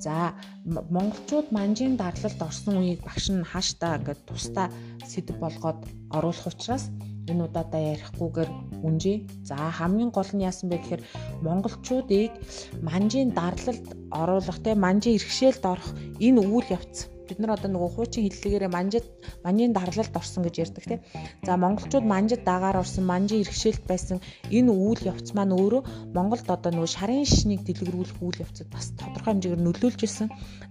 За 0.04 0.32
монголчууд 0.64 1.48
манжийн 1.50 1.94
дарлалд 1.98 2.40
орсон 2.48 2.78
үеийг 2.78 3.00
багш 3.02 3.26
нь 3.34 3.48
хааштай 3.52 3.98
ингээд 3.98 4.20
тусдаа 4.28 4.66
сэдв 5.10 5.34
болгоод 5.42 5.80
оруулах 6.16 6.46
учраас 6.50 6.84
энэ 7.30 7.44
удаадаа 7.46 7.82
ярихгүйгээр 7.94 8.50
үнжээ. 8.86 9.18
За 9.48 9.56
хамгийн 9.78 10.10
гол 10.14 10.30
нь 10.34 10.46
яасан 10.48 10.70
бэ 10.70 10.78
гэхээр 10.78 11.02
монголчуудыг 11.46 12.32
манжийн 12.88 13.30
дарлалд 13.34 13.86
оруулах 14.20 14.58
те 14.64 14.70
манжийн 14.84 15.16
иргэшээлд 15.18 15.64
орох 15.72 15.88
энэ 16.26 16.40
үйл 16.46 16.68
явц 16.78 16.96
бид 17.28 17.38
нар 17.40 17.54
одоо 17.56 17.70
нөгөө 17.70 17.90
хуучин 17.94 18.24
хэллэгээрээ 18.24 18.70
манжид 18.76 19.06
манжийн 19.44 19.72
дарлалд 19.76 20.14
орсон 20.20 20.42
гэж 20.44 20.54
ярьдаг 20.64 20.84
тийм. 20.88 21.00
За 21.46 21.52
монголчууд 21.64 22.06
манжид 22.12 22.42
дагаар 22.48 22.76
орсон, 22.82 23.04
манжийн 23.12 23.42
иргэшээлт 23.44 23.84
байсан 23.90 24.18
энэ 24.56 24.72
үйл 24.72 25.02
явц 25.12 25.28
маань 25.36 25.56
өөрөө 25.60 25.82
Монголд 26.16 26.48
одоо 26.56 26.70
нөгөө 26.72 26.90
шарын 26.96 27.28
шишнийг 27.28 27.62
дэлгэрүүлэх 27.64 28.18
үйл 28.24 28.42
явцад 28.44 28.68
бас 28.74 28.86
тодорхой 29.00 29.32
хэмжээгээр 29.36 29.62
нөлөөлж 29.64 30.00
ирсэн. 30.06 30.28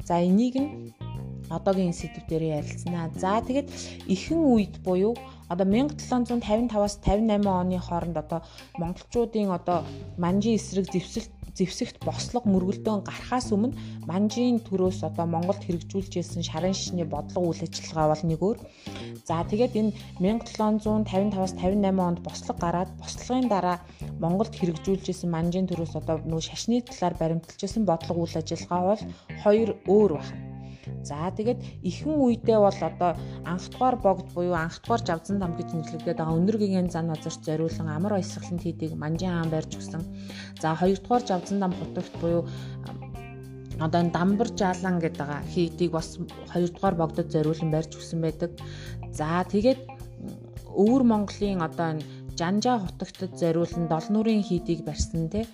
За 0.07 0.15
энийг 0.29 0.55
нь 0.59 0.69
одоогийн 1.49 1.95
сэдв 1.95 2.27
дээр 2.27 2.59
ярилцсанаа. 2.59 3.07
За 3.15 3.39
тэгээд 3.47 3.67
ихэнх 4.13 4.45
үед 4.55 4.75
буюу 4.83 5.15
одоо 5.47 5.65
1755-аас 5.65 6.99
58 6.99 7.47
оны 7.47 7.79
хооронд 7.79 8.17
одоо 8.19 8.39
монголчуудын 8.81 9.49
одоо 9.57 9.79
манжийн 10.19 10.59
эсрэг 10.59 10.91
зэвсэлт 10.91 11.31
зэвсэгт 11.57 11.97
бослого 12.05 12.45
мөргөлдөөн 12.53 13.01
гарахаас 13.07 13.49
өмнө 13.55 13.77
манжийн 14.09 14.57
төрөөс 14.67 14.99
одоо 15.09 15.25
Монголд 15.25 15.61
хэрэгжүүлжсэн 15.65 16.43
шарын 16.45 16.75
шишний 16.77 17.07
бодлого 17.09 17.49
үйл 17.49 17.65
ажиллагаа 17.65 18.07
бол 18.13 18.23
нэг 18.29 18.39
өөр. 18.45 18.57
За 19.27 19.41
тэгээд 19.49 19.73
энэ 19.79 19.91
1755-аас 20.21 21.53
58 21.57 22.07
онд 22.07 22.19
бослого 22.27 22.57
гараад 22.63 22.89
бослогын 23.01 23.47
дараа 23.49 23.77
Монголд 24.23 24.53
хэрэгжүүлжсэн 24.55 25.29
манжийн 25.33 25.67
төрөөс 25.67 25.93
одоо 25.99 26.21
нөө 26.29 26.41
шашны 26.47 26.81
талаар 26.85 27.15
баримталжсэн 27.19 27.83
бодлого 27.89 28.23
үйл 28.23 28.35
ажиллагаа 28.39 28.81
бол 28.89 29.03
хоёр 29.43 29.69
өөр 29.89 30.11
байна. 30.21 30.46
За 31.03 31.31
тэгээд 31.31 31.59
ихэнх 31.83 32.19
үедээ 32.19 32.59
бол 32.59 32.79
одоо 32.89 33.11
анхдугаар 33.45 33.95
богд 34.01 34.27
буюу 34.35 34.55
анхдугаар 34.55 35.01
жавзан 35.07 35.39
дам 35.39 35.55
гэж 35.55 35.69
нэрлэгдээд 35.71 36.19
байгаа 36.19 36.37
өндөр 36.39 36.57
гэгээн 36.59 36.89
зан 36.91 37.11
азарт 37.15 37.41
зориулсан 37.47 37.87
амар 37.87 38.19
баясгалант 38.19 38.63
хийдэг 38.63 38.91
манжин 38.99 39.31
хаан 39.31 39.49
барьж 39.49 39.71
өгсөн. 39.79 40.03
За 40.61 40.75
хоёрдугаар 40.75 41.23
жавзан 41.23 41.57
дам 41.63 41.73
хотогт 41.79 42.13
буюу 42.19 42.43
одоо 43.79 44.01
дамбар 44.09 44.49
жаалан 44.59 44.99
гэдэг 44.99 45.21
байгаа 45.21 45.41
хийдийг 45.53 45.91
бас 45.91 46.17
хоёрдугаар 46.51 46.95
богдод 46.95 47.27
зориулсан 47.31 47.69
барьж 47.71 47.91
өгсөн 47.95 48.19
байдаг. 48.21 48.51
За 49.13 49.45
тэгээд 49.45 49.79
өвөр 50.77 51.03
Монголын 51.03 51.61
одоо 51.61 51.87
энэ 51.93 52.05
Жанжаа 52.39 52.77
хотогтод 52.85 53.31
зориулсан 53.41 53.83
долн 53.91 54.11
нуурын 54.13 54.43
хийдийг 54.47 54.79
барьсан 54.85 55.23
тий 55.33 55.45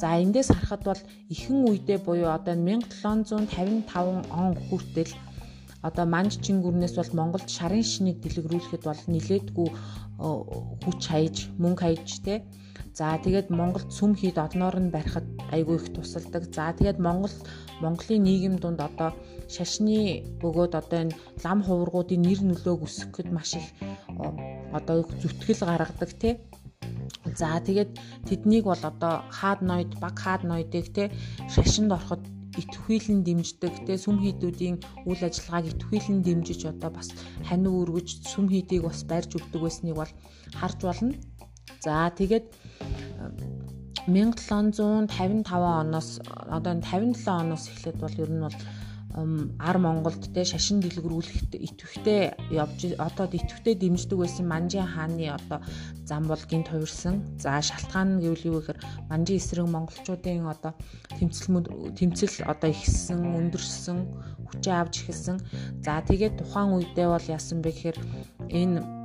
За 0.00 0.16
эндээс 0.24 0.48
харахад 0.52 0.82
бол 0.88 1.00
ихэнх 1.34 1.68
үедээ 1.68 1.98
буюу 2.06 2.30
одоо 2.32 2.56
1755 2.56 4.24
он 4.40 4.54
хүртэл 4.66 5.12
одоо 5.88 6.06
манж 6.14 6.32
чингүрнээс 6.44 6.94
бол 6.96 7.12
Монголд 7.18 7.48
шарын 7.56 7.84
шинийг 7.92 8.18
дэлгэрүүлэхэд 8.20 8.82
бол 8.88 9.02
нилээдгүй 9.12 9.68
хүч 10.82 11.00
хаяж 11.12 11.36
мөнгө 11.62 11.82
хаяж 11.84 12.08
те 12.24 12.34
За 12.98 13.16
тэгээд 13.24 13.48
Монголд 13.48 13.88
сүм 13.88 14.12
хийд 14.20 14.36
одноор 14.36 14.76
нь 14.76 14.92
барихад 14.92 15.24
айгүй 15.48 15.76
их 15.80 15.86
тусалдаг. 15.96 16.42
За 16.52 16.76
тэгээд 16.76 16.98
Монгол 17.00 17.32
Монголын 17.80 18.22
нийгэм 18.28 18.54
дунд 18.60 18.80
одоо 18.88 19.10
шашны 19.48 20.20
бөгөөд 20.44 20.72
одоо 20.80 20.98
энэ 21.08 21.16
лам 21.44 21.58
хуврагуудын 21.64 22.20
нэр 22.20 22.40
нөлөөг 22.44 22.80
өсгөхөд 22.84 23.28
маш 23.32 23.56
их 23.60 23.66
одоо 24.76 25.08
зүтгэл 25.20 25.64
гаргадаг 25.64 26.10
тий. 26.20 26.34
За 27.40 27.56
тэгээд 27.66 27.90
тэднийг 28.28 28.64
бол 28.68 28.84
одоо 28.90 29.14
хаад 29.38 29.60
ноёд 29.64 29.90
баг 30.02 30.16
хаад 30.20 30.42
ноёдыг 30.44 30.86
те 30.96 31.04
шашинд 31.48 31.96
ороход 31.96 32.22
итвхийлэн 32.60 33.24
дэмждэг 33.24 33.74
те 33.86 33.96
сүм 33.96 34.20
хийдүүдийн 34.20 34.76
үйл 35.08 35.22
ажиллагааг 35.24 35.64
итвхийлэн 35.72 36.20
дэмжиж 36.20 36.60
одоо 36.72 36.90
бас 36.92 37.08
ханиу 37.48 37.72
өргөж 37.82 38.08
сүм 38.32 38.46
хийдийг 38.52 38.82
бас 38.84 39.00
барьж 39.10 39.30
өгдөг 39.38 39.60
байсныг 39.64 39.96
бол 39.96 40.12
харж 40.60 40.78
болно. 40.84 41.14
За 41.84 42.12
тэгээд 42.18 42.46
1755 44.06 45.46
оноос 45.52 46.20
одоо 46.26 46.72
57 46.74 47.28
оноос 47.28 47.68
эхлээд 47.70 47.98
бол 48.00 48.14
ер 48.18 48.30
нь 48.30 48.42
бол 48.42 48.56
ар 49.60 49.76
Монголд 49.78 50.32
те 50.32 50.44
шашин 50.44 50.80
дэлгэрүүлэхэд 50.80 51.52
итвэхтэй 51.60 52.32
явж 52.48 52.96
одоо 52.96 53.28
итвэхтэй 53.28 53.74
дэмждэг 53.76 54.18
байсан 54.18 54.48
Манжин 54.48 54.88
хааны 54.88 55.28
одоо 55.28 55.60
зам 56.08 56.24
бол 56.26 56.40
гинт 56.48 56.68
хувирсан. 56.72 57.20
За 57.36 57.60
шалтгаан 57.60 58.16
нь 58.16 58.20
гэвэл 58.24 58.48
юу 58.48 58.56
гэхээр 58.64 58.80
Манжин 59.10 59.36
эсрэг 59.36 59.68
монголчуудын 59.68 60.48
одоо 60.48 60.72
тэмцэл 61.18 61.60
тэмцэл 61.98 62.48
одоо 62.48 62.70
ихссэн, 62.72 63.20
өндөрсөн, 63.20 63.98
хүчээ 64.48 64.76
авч 64.80 64.94
эхэлсэн. 65.04 65.36
За 65.84 66.00
тэгээд 66.08 66.40
тухайн 66.40 66.72
үедээ 66.72 67.08
бол 67.12 67.26
яасан 67.28 67.60
бэ 67.60 67.68
гэхээр 67.68 67.98
энэ 68.48 69.01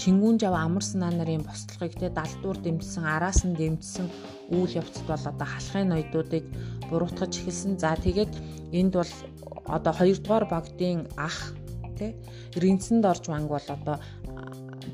чингүүн 0.00 0.36
жав 0.42 0.54
амар 0.54 0.84
санаа 0.84 1.12
нарын 1.14 1.44
бослогыг 1.46 1.94
те 1.96 2.08
далдуур 2.12 2.58
дэмжсэн, 2.60 3.04
араас 3.04 3.44
нь 3.48 3.56
дэмжсэн 3.56 4.06
үйл 4.52 4.72
явцад 4.82 5.06
бол 5.08 5.24
одоо 5.32 5.48
халахын 5.48 5.88
ноёдуудыг 5.88 6.44
буруутгаж 6.90 7.32
эхэлсэн. 7.40 7.78
За 7.80 7.96
тэгээд 7.96 8.32
энд 8.76 8.92
бол 9.00 9.12
одоо 9.64 9.92
2 9.92 10.20
дугаар 10.20 10.44
богдын 10.44 11.08
ах 11.16 11.54
тий 11.96 12.12
ринцэнд 12.62 13.04
орж 13.06 13.24
банг 13.32 13.48
бол 13.48 13.68
одоо 13.76 13.96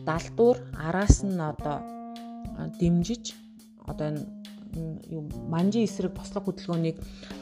далдуур 0.07 0.57
араас 0.87 1.25
нь 1.27 1.41
одоо 1.41 1.77
дэмжиж 2.81 3.35
одоо 3.91 4.07
энэ 4.15 4.23
юу 5.11 5.23
манжи 5.51 5.83
эсрэг 5.83 6.13
бослог 6.15 6.45
хөдөлгөөнийг 6.47 6.97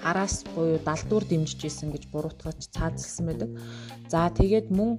араас 0.09 0.45
буюу 0.55 0.79
далдуур 0.89 1.25
дэмжиж 1.29 1.61
исэн 1.69 1.93
гэж 1.93 2.09
буруутгаж 2.13 2.59
цаазалсан 2.73 3.25
байдаг. 3.29 3.51
За 4.09 4.33
тэгээд 4.33 4.73
мөн 4.73 4.91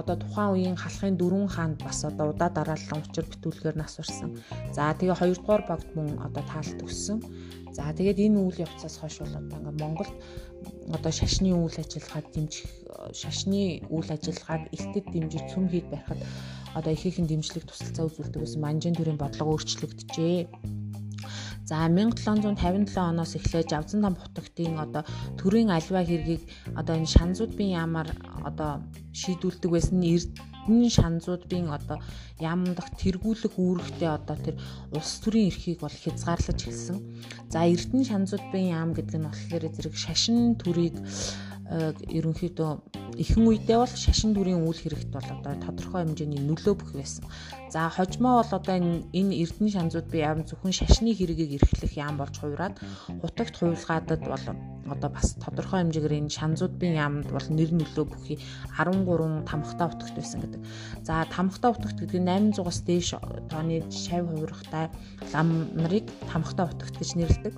одоо 0.00 0.16
тухайн 0.20 0.52
үеийн 0.52 0.76
халахын 0.78 1.16
дөрвөн 1.18 1.48
хаанд 1.52 1.78
бас 1.86 2.04
одоо 2.04 2.26
удаа 2.32 2.50
дараалан 2.52 3.02
учир 3.02 3.24
битүүлгээр 3.28 3.76
нас 3.80 3.98
урсан. 4.00 4.30
За 4.76 4.92
тэгээ 4.98 5.20
хоёрдугаар 5.20 5.62
богд 5.70 5.88
мөн 5.96 6.08
одоо 6.26 6.44
таалт 6.52 6.78
өссөн. 6.88 7.18
За 7.76 7.92
тэгээд 7.96 8.22
энэ 8.24 8.38
үйл 8.40 8.62
явцаас 8.66 8.96
хойш 9.00 9.16
бол 9.20 9.34
одоо 9.40 9.56
ингээм 9.58 9.78
Монголд 9.80 10.14
одоо 10.96 11.12
шашны 11.12 11.50
үйл 11.52 11.76
ажиллагааг 11.82 12.26
дэмжих 12.32 12.68
шашны 13.20 13.84
үйл 13.94 14.08
ажиллагааг 14.16 14.62
элтэд 14.76 15.06
дэмжиж 15.12 15.44
цөм 15.52 15.64
хийд 15.68 15.86
барихад 15.92 16.20
одоо 16.78 16.92
их 16.92 17.04
ихэн 17.04 17.26
дэмжлэг 17.28 17.64
тусалцаа 17.66 18.06
үзүүлдэг 18.08 18.40
байсан 18.40 18.60
манжин 18.64 18.94
төрийн 18.96 19.20
бодлого 19.20 19.56
өөрчлөгдөжээ. 19.56 20.38
За 21.66 21.82
1757 21.90 22.94
оноос 22.94 23.34
эхлээд 23.34 23.70
Жавзан 23.74 24.02
там 24.06 24.14
бутагтын 24.14 24.78
одоо 24.78 25.02
төрийн 25.34 25.74
альва 25.74 26.06
хэргийг 26.06 26.46
одоо 26.78 26.94
энэ 26.94 27.10
шанзуудын 27.10 27.74
яамаар 27.82 28.08
одоо 28.46 28.86
шийдүүлдэг 29.10 29.70
байсан 29.74 29.98
эрдэнэ 29.98 30.88
шанзуудын 30.94 31.66
одоо 31.74 31.98
яамдах 32.38 32.86
тэргүүлэх 33.02 33.58
үүрэгтэй 33.58 34.10
одоо 34.14 34.36
тэр 34.38 34.56
улс 34.94 35.18
төрийн 35.18 35.50
эрхийг 35.50 35.82
бол 35.82 35.90
хязгаарлаж 35.90 36.60
эхэлсэн. 36.62 36.98
За 37.50 37.66
эрдэнэ 37.66 38.04
шанзуудын 38.14 38.70
яам 38.70 38.94
гэдэг 38.94 39.18
нь 39.18 39.26
болохоор 39.26 39.64
зэрэг 39.66 39.94
шашин 39.98 40.54
төрийг 40.54 40.94
ерөнхийдөө 41.68 42.70
ихэнх 43.16 43.48
үедээ 43.48 43.78
бол 43.80 43.94
шашин 43.96 44.36
дүрийн 44.36 44.62
үйл 44.62 44.76
хэрэгт 44.76 45.10
бол 45.10 45.24
одоо 45.24 45.54
тодорхой 45.56 46.04
хэмжээний 46.04 46.42
нөлөө 46.44 46.74
бүх 46.76 46.92
байсан. 46.94 47.24
За 47.72 47.88
хожмоо 47.88 48.44
бол 48.44 48.52
одоо 48.52 48.74
энэ 48.76 49.08
энэ 49.16 49.34
эрдэнэ 49.42 49.72
шанзууд 49.72 50.06
би 50.12 50.20
яам 50.20 50.44
зөвхөн 50.44 50.76
шашны 50.76 51.16
хэрэгийг 51.16 51.56
эрхлэх 51.56 51.96
яам 51.96 52.20
болж 52.20 52.36
хувираад 52.38 52.76
хутагт 53.24 53.54
хуйлгаадад 53.56 54.22
бол 54.22 54.44
одоо 54.94 55.10
бас 55.10 55.34
тодорхой 55.40 55.80
хэмжээгээр 55.80 56.18
энэ 56.20 56.36
шанзуудын 56.36 56.94
яамд 56.94 57.28
бол 57.32 57.48
нэр 57.50 57.70
нөлөө 57.74 58.04
бүхий 58.06 58.38
13 58.76 59.48
тамхтай 59.48 59.86
утагт 59.88 60.14
байсан 60.14 60.38
гэдэг. 60.44 60.62
За 61.02 61.26
тамхтай 61.32 61.70
утагт 61.72 61.98
гэдэг 61.98 62.20
нь 62.20 62.52
800-аас 62.54 62.80
дээш 62.86 63.08
тооны 63.50 63.82
шавь 63.90 64.28
хувирахтай 64.28 64.86
лам 65.32 65.48
нарыг 65.74 66.06
тамхтай 66.30 66.68
утагт 66.68 66.94
гэж 67.00 67.10
нэрлэдэг. 67.16 67.54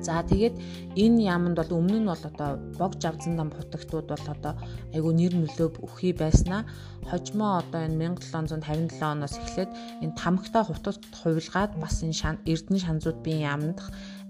За 0.00 0.22
тэгээд 0.22 0.54
энэ 0.94 1.26
яамд 1.26 1.58
бол 1.58 1.72
өмнө 1.82 1.98
нь 2.00 2.10
бол 2.10 2.24
одоо 2.30 2.50
богж 2.78 3.00
авзан 3.02 3.34
дам 3.36 3.50
бутагтууд 3.50 4.06
бол 4.06 4.26
одоо 4.30 4.54
айгу 4.94 5.10
нэр 5.10 5.34
нөлөө 5.34 5.82
өхий 5.82 6.14
байснаа 6.14 6.62
хожмоо 7.10 7.58
одоо 7.62 7.82
энэ 7.82 8.14
1757 8.22 9.02
оноос 9.02 9.34
эхлээд 9.42 9.70
энэ 10.02 10.14
тамхтай 10.14 10.62
хутагт 10.66 11.02
хувилгаад 11.18 11.72
бас 11.82 12.02
энэ 12.06 12.38
эрдэнэ 12.46 12.78
шанзууд 12.86 13.18
биеийн 13.26 13.46
яамд 13.52 13.78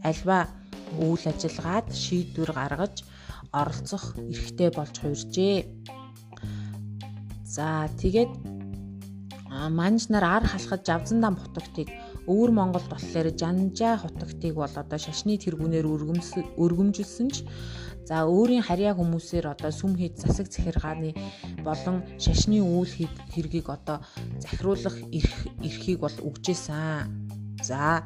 альва 0.09 0.49
үйл 0.97 1.25
ажиллагаад 1.29 1.89
шийдвэр 1.93 2.53
гаргаж 2.57 3.05
оролцох 3.53 4.17
эрхтэй 4.17 4.71
болж 4.73 4.95
хувиржээ. 4.99 5.57
За 7.45 7.89
тэгээд 8.01 8.33
манж 9.69 10.09
нар 10.09 10.25
ар 10.25 10.45
халахад 10.49 10.83
жавзан 10.89 11.21
дан 11.21 11.35
бутагтыг 11.37 11.89
өвөр 12.29 12.51
Монголд 12.53 12.87
болохоор 12.93 13.29
жанжаа 13.33 13.97
хутагтыг 13.99 14.55
бол 14.61 14.69
одоо 14.69 14.99
шашны 15.01 15.41
тэргүүнээр 15.41 15.87
өргөмжилсөн 16.63 17.29
ч 17.33 17.49
за 18.09 18.25
өөрийн 18.25 18.65
харьяа 18.65 18.97
хүмүүсээр 18.97 19.53
одоо 19.53 19.73
сүм 19.73 19.93
хийд 19.97 20.21
засаг 20.21 20.49
захиргааны 20.53 21.13
болон 21.65 22.05
шашны 22.21 22.61
үйл 22.61 22.93
хэргийг 23.33 23.69
одоо 23.69 24.05
захируулах 24.41 24.97
эрх 25.13 25.37
эрхийг 25.65 25.99
бол 26.05 26.17
өгчээсэн. 26.29 27.09
За 27.65 28.05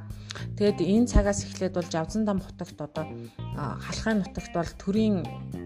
Тэгэд 0.56 0.78
энэ 0.80 1.10
цагаас 1.10 1.44
эхлээд 1.44 1.74
бол 1.76 1.88
Жавзан 1.88 2.24
дам 2.24 2.40
хотогт 2.40 2.78
одоо 2.80 3.04
халахын 3.56 4.22
нутагт 4.22 4.52
бол 4.54 4.72
төрийн 4.82 5.16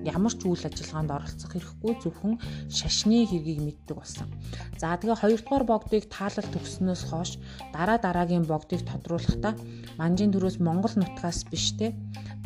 ямар 0.07 0.35
ч 0.35 0.43
үйл 0.47 0.63
ажиллагаанд 0.69 1.11
оролцох 1.11 1.51
хэрэггүй 1.53 1.93
зөвхөн 2.03 2.35
шашны 2.71 3.27
хэргийг 3.27 3.61
мэддэг 3.63 3.97
болсон. 3.99 4.29
За 4.81 4.97
тэгээ 4.97 5.21
хоёрдугаар 5.21 5.65
богдыг 5.67 6.05
таалал 6.11 6.49
төгснөөс 6.51 7.03
хойш 7.11 7.31
дараа 7.75 7.99
дараагийн 7.99 8.47
богдыг 8.47 8.83
тодруулахдаа 8.87 9.55
манжийн 9.99 10.33
төрөөс 10.33 10.59
Монгол 10.63 10.95
нутгаас 10.99 11.45
биш 11.51 11.75
те. 11.79 11.95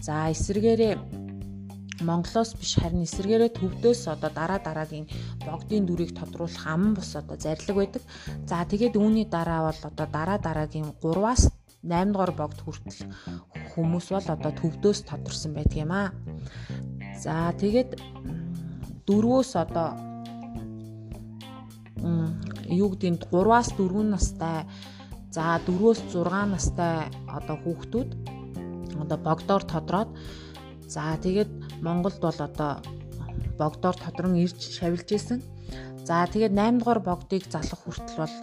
За 0.01 0.33
эсвэргээрээ 0.33 1.21
Монголоос 2.01 2.57
биш 2.57 2.81
харин 2.81 3.05
эсэргээрээ 3.05 3.61
төвдөөс 3.61 4.09
одоо 4.09 4.31
дараа 4.33 4.61
дараагийн 4.65 5.07
богдын 5.45 5.85
дүрийг 5.85 6.17
тодруулах 6.17 6.65
ам 6.65 6.97
бус 6.97 7.13
одоо 7.13 7.37
зарлиг 7.37 7.77
байдаг. 7.77 8.03
За 8.49 8.65
тэгээд 8.65 8.97
үүний 8.97 9.29
дараа 9.29 9.69
бол 9.69 9.81
одоо 9.85 10.07
дараа 10.09 10.39
дараагийн 10.41 10.97
3-аас 11.03 11.53
8 11.83 12.13
дугаар 12.13 12.33
богд 12.37 12.59
хүртэл 12.61 13.09
хүмүүс 13.73 14.07
бол 14.13 14.29
одоо 14.35 14.53
төвдөөс 14.53 15.01
тодорсон 15.09 15.57
байдаг 15.57 15.79
юм 15.81 15.93
аа. 15.97 16.09
За 17.17 17.53
тэгээд 17.57 17.97
дөрвөөс 19.09 19.53
одоо 19.57 19.89
юу 22.69 22.89
гэдэг 22.93 23.11
нь 23.13 23.21
3-аас 23.33 23.69
4 23.77 24.13
настай 24.13 24.69
за 25.33 25.61
4-өөс 25.67 26.01
6 26.13 26.55
настай 26.55 27.09
одоо 27.29 27.57
хүүхдүүд 27.65 28.11
одоо 29.03 29.19
богдоор 29.19 29.63
тодроод 29.65 30.11
за 30.85 31.17
тэгээд 31.25 31.51
Монголд 31.81 32.21
бол 32.21 32.39
одоо 32.49 32.73
богдоор 33.61 33.97
тодрон 33.97 34.35
ирж 34.37 34.61
шавилж 34.77 35.09
исэн. 35.17 35.41
За 36.05 36.27
тэгээд 36.27 36.53
8 36.53 36.81
дугаар 36.81 37.01
богдыг 37.01 37.45
залах 37.49 37.81
хүртэл 37.85 38.21
бол 38.21 38.35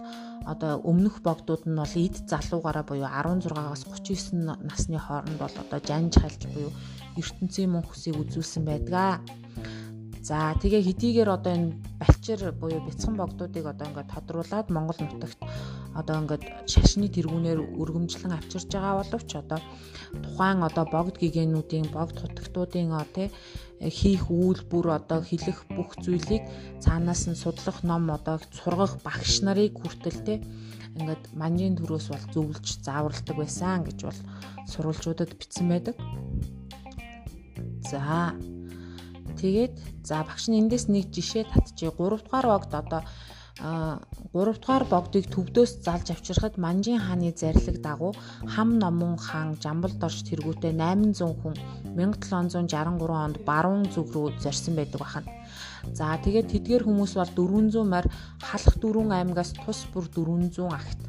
одоо 0.52 0.80
өмнөх 0.90 1.20
богдууд 1.20 1.68
нь 1.68 1.76
бол 1.76 1.94
эд 2.04 2.16
залуугаараа 2.24 2.84
буюу 2.88 3.04
16-аас 3.04 3.84
39 3.84 4.64
насны 4.64 4.96
хооронд 4.96 5.36
бол 5.36 5.54
одоо 5.62 5.80
жанж 5.84 6.14
хальж 6.16 6.42
буюу 6.48 6.72
ертөнцийн 7.20 7.70
мөн 7.70 7.84
хүсийг 7.84 8.16
үзүүлсэн 8.16 8.64
байдаг. 8.64 9.20
За 10.28 10.52
тэгээ 10.60 10.82
хэдийгээр 10.88 11.30
одоо 11.36 11.52
энэ 11.56 11.76
балчир 12.00 12.40
буюу 12.56 12.80
бяцхан 12.84 13.16
богдуудыг 13.20 13.64
одоо 13.64 13.86
ингээд 13.88 14.12
тодруулаад 14.12 14.66
Монгол 14.72 15.00
нутагт 15.00 15.40
одоо 15.96 16.16
ингээд 16.20 16.44
шашны 16.68 17.08
тэргүүнээр 17.08 17.60
өргөмжлөн 17.80 18.36
авчирж 18.36 18.68
байгаа 18.72 19.00
боловч 19.00 19.30
одоо 19.40 19.60
тухайн 20.24 20.60
одоо 20.68 20.84
богд 20.84 21.16
гигэнүүдийн 21.22 21.88
богд 21.96 22.16
хутагтуудын 22.20 22.92
тий 23.16 23.28
хийх 23.80 24.26
үйлбэр 24.30 24.86
одоо 24.98 25.22
хэлэх 25.22 25.70
бүх 25.70 25.94
зүйлийг 26.02 26.42
цаанаас 26.82 27.30
нь 27.30 27.38
судлах 27.38 27.86
ном 27.86 28.10
одоо 28.10 28.42
сургах 28.50 28.98
багш 29.06 29.42
нарыг 29.46 29.78
хүртэл 29.78 30.18
те 30.26 30.34
ингээд 30.98 31.24
манжийн 31.38 31.78
төрөөс 31.78 32.06
бол 32.10 32.26
зөвлөж 32.34 32.66
зааварладаг 32.82 33.36
байсан 33.38 33.86
гэж 33.86 33.98
бол 34.02 34.20
сурвалжуудад 34.66 35.30
бичсэн 35.38 35.66
байдаг. 35.70 35.96
За 37.86 38.34
тэгээд 39.38 39.74
за 40.02 40.26
багш 40.26 40.50
нь 40.50 40.58
эндээс 40.58 40.90
нэг 40.90 41.14
жишээ 41.14 41.46
татчихъя. 41.46 41.94
3 41.94 42.18
дугаар 42.18 42.46
багт 42.50 42.72
одоо 42.74 43.02
3 43.58 43.98
дугаар 44.32 44.84
богдыг 44.86 45.26
төвдөөс 45.34 45.82
залж 45.82 46.06
авчирхад 46.14 46.54
Манжин 46.62 46.98
хааны 47.02 47.34
зарлиг 47.34 47.82
дагуу 47.82 48.12
хам 48.46 48.78
номон 48.78 49.18
хаан 49.18 49.58
Жамбалд 49.62 49.98
орж 50.06 50.22
тэргүүтээ 50.30 50.72
800 50.78 51.42
хүн 51.42 51.54
1763 51.98 53.24
онд 53.26 53.36
баруун 53.48 53.84
зүг 53.90 54.14
рүү 54.14 54.38
зорьсон 54.38 54.74
байдаг 54.78 55.00
бахан. 55.02 55.26
За 55.98 56.14
тэгээд 56.24 56.50
тэдгээр 56.54 56.86
хүмүүс 56.86 57.12
бол 57.18 57.32
400 57.34 57.82
мар 57.82 58.06
халах 58.38 58.76
дөрвөн 58.78 59.10
аймагаас 59.18 59.50
тус 59.58 59.90
бүр 59.90 60.06
400 60.06 60.70
агт. 60.78 61.00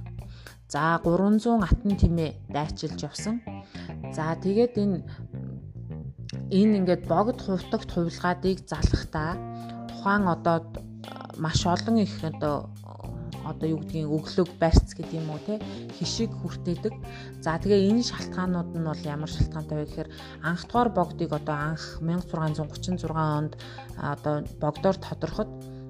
За 0.74 0.98
300 1.06 1.62
атан 1.70 1.94
тимээ 2.02 2.32
дайчилж 2.50 3.00
явсан. 3.10 3.46
За 4.16 4.34
тэгээд 4.34 4.74
энэ 4.82 4.98
энэ 6.50 6.78
ингээд 6.82 7.04
богд 7.06 7.38
хувтагт 7.46 7.90
хувилгаадыг 7.94 8.58
залахдаа 8.66 9.38
тухайн 9.90 10.26
одоо 10.26 10.58
маш 11.38 11.66
олон 11.66 11.98
их 11.98 12.14
одоо 12.24 12.70
одоо 13.46 13.68
юу 13.70 13.80
гэдгийг 13.82 14.10
өглөг 14.18 14.50
барьц 14.62 14.94
гэдэг 14.94 15.20
юм 15.20 15.30
уу 15.32 15.42
те 15.46 15.58
хишиг 15.98 16.32
хүртээдэг. 16.38 16.94
За 17.42 17.58
тэгээ 17.58 17.90
энэ 17.90 18.04
шалтгаанууд 18.06 18.70
нь 18.78 18.86
бол 18.86 19.02
ямар 19.16 19.32
шалтгаантай 19.32 19.78
вэ 19.78 19.86
гэхээр 19.88 20.10
анх 20.44 20.62
дугаар 20.68 20.90
богдыг 20.94 21.32
одоо 21.34 21.56
анх 21.74 21.84
1636 22.02 23.10
онд 23.10 23.54
одоо 23.98 24.36
богдоор 24.62 24.98
тодорход 25.00 25.50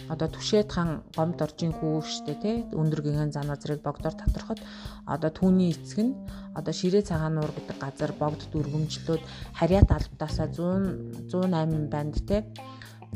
одоо 0.09 0.27
Түшээд 0.27 0.69
хаан 0.73 1.05
гомд 1.13 1.37
оржийн 1.45 1.73
хүү 1.77 2.01
штэ 2.01 2.33
тий 2.41 2.55
өндөр 2.73 3.01
гигэн 3.05 3.29
зан 3.29 3.53
азрыг 3.53 3.85
богдоор 3.85 4.17
татрахад 4.17 4.59
одоо 5.05 5.29
түүний 5.29 5.69
эцэг 5.69 5.99
нь 6.01 6.17
одоо 6.57 6.73
ширээ 6.73 7.05
цагаан 7.05 7.37
нуур 7.37 7.53
гэдэг 7.53 7.77
газар 7.77 8.11
богд 8.17 8.41
дүргэмжлүүд 8.49 9.21
харьяат 9.53 9.89
албатаасаа 9.93 10.49
100 10.49 11.29
108 11.29 11.93
банд 11.93 12.15
тий 12.25 12.41